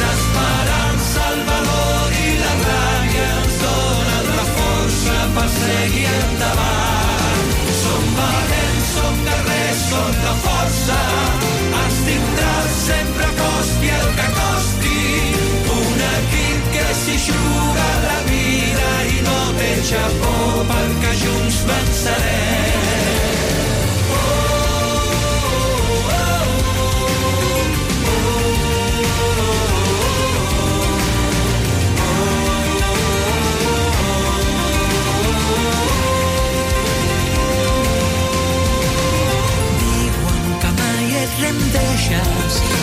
[0.00, 7.50] L'esperança, el valor i la ràbia ens donen la força per seguir endavant.
[7.80, 11.00] Som valents, som guerrers, som la força.
[11.82, 14.98] Ens tindràs sempre costi el que costi.
[15.78, 18.99] Un equip que s'hi juga la vida
[19.70, 20.34] té xapó
[20.70, 22.78] perquè junts vencerem.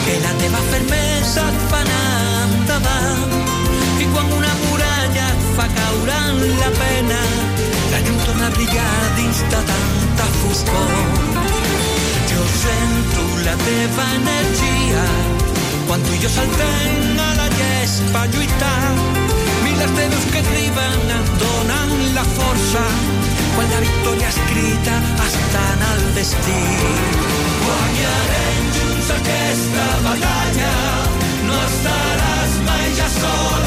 [0.08, 3.34] Que la teva fermesa et fa anar endavant.
[4.00, 4.77] I quan una muralla
[5.58, 7.22] et fa caure en la pena,
[7.91, 10.91] la llum torna a brillar dins de tanta foscor.
[12.30, 15.05] Jo sento la teva energia,
[15.88, 18.84] quan tu i jo saltem a la llespa a lluitar.
[19.64, 22.84] Milers de veus que criben et donen la força,
[23.55, 24.99] quan la victòria escrita
[25.30, 26.62] està en el destí.
[27.64, 30.76] Guanyarem junts aquesta batalla,
[31.49, 33.66] no estaràs mai ja sola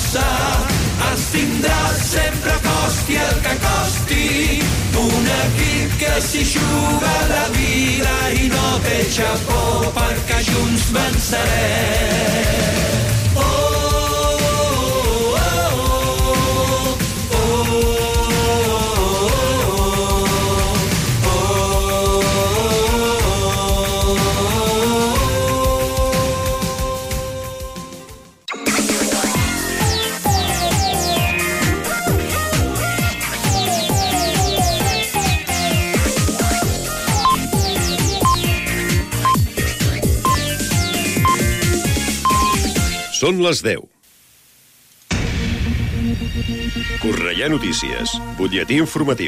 [0.00, 0.26] força.
[1.10, 4.62] Ens tindràs sempre costi el que costi.
[5.00, 12.99] Un equip que s'hi juga la vida i no té xapó perquè junts vencerem.
[43.20, 43.82] Són les 10.
[47.02, 49.18] Correia Notícies, butlletí informatiu.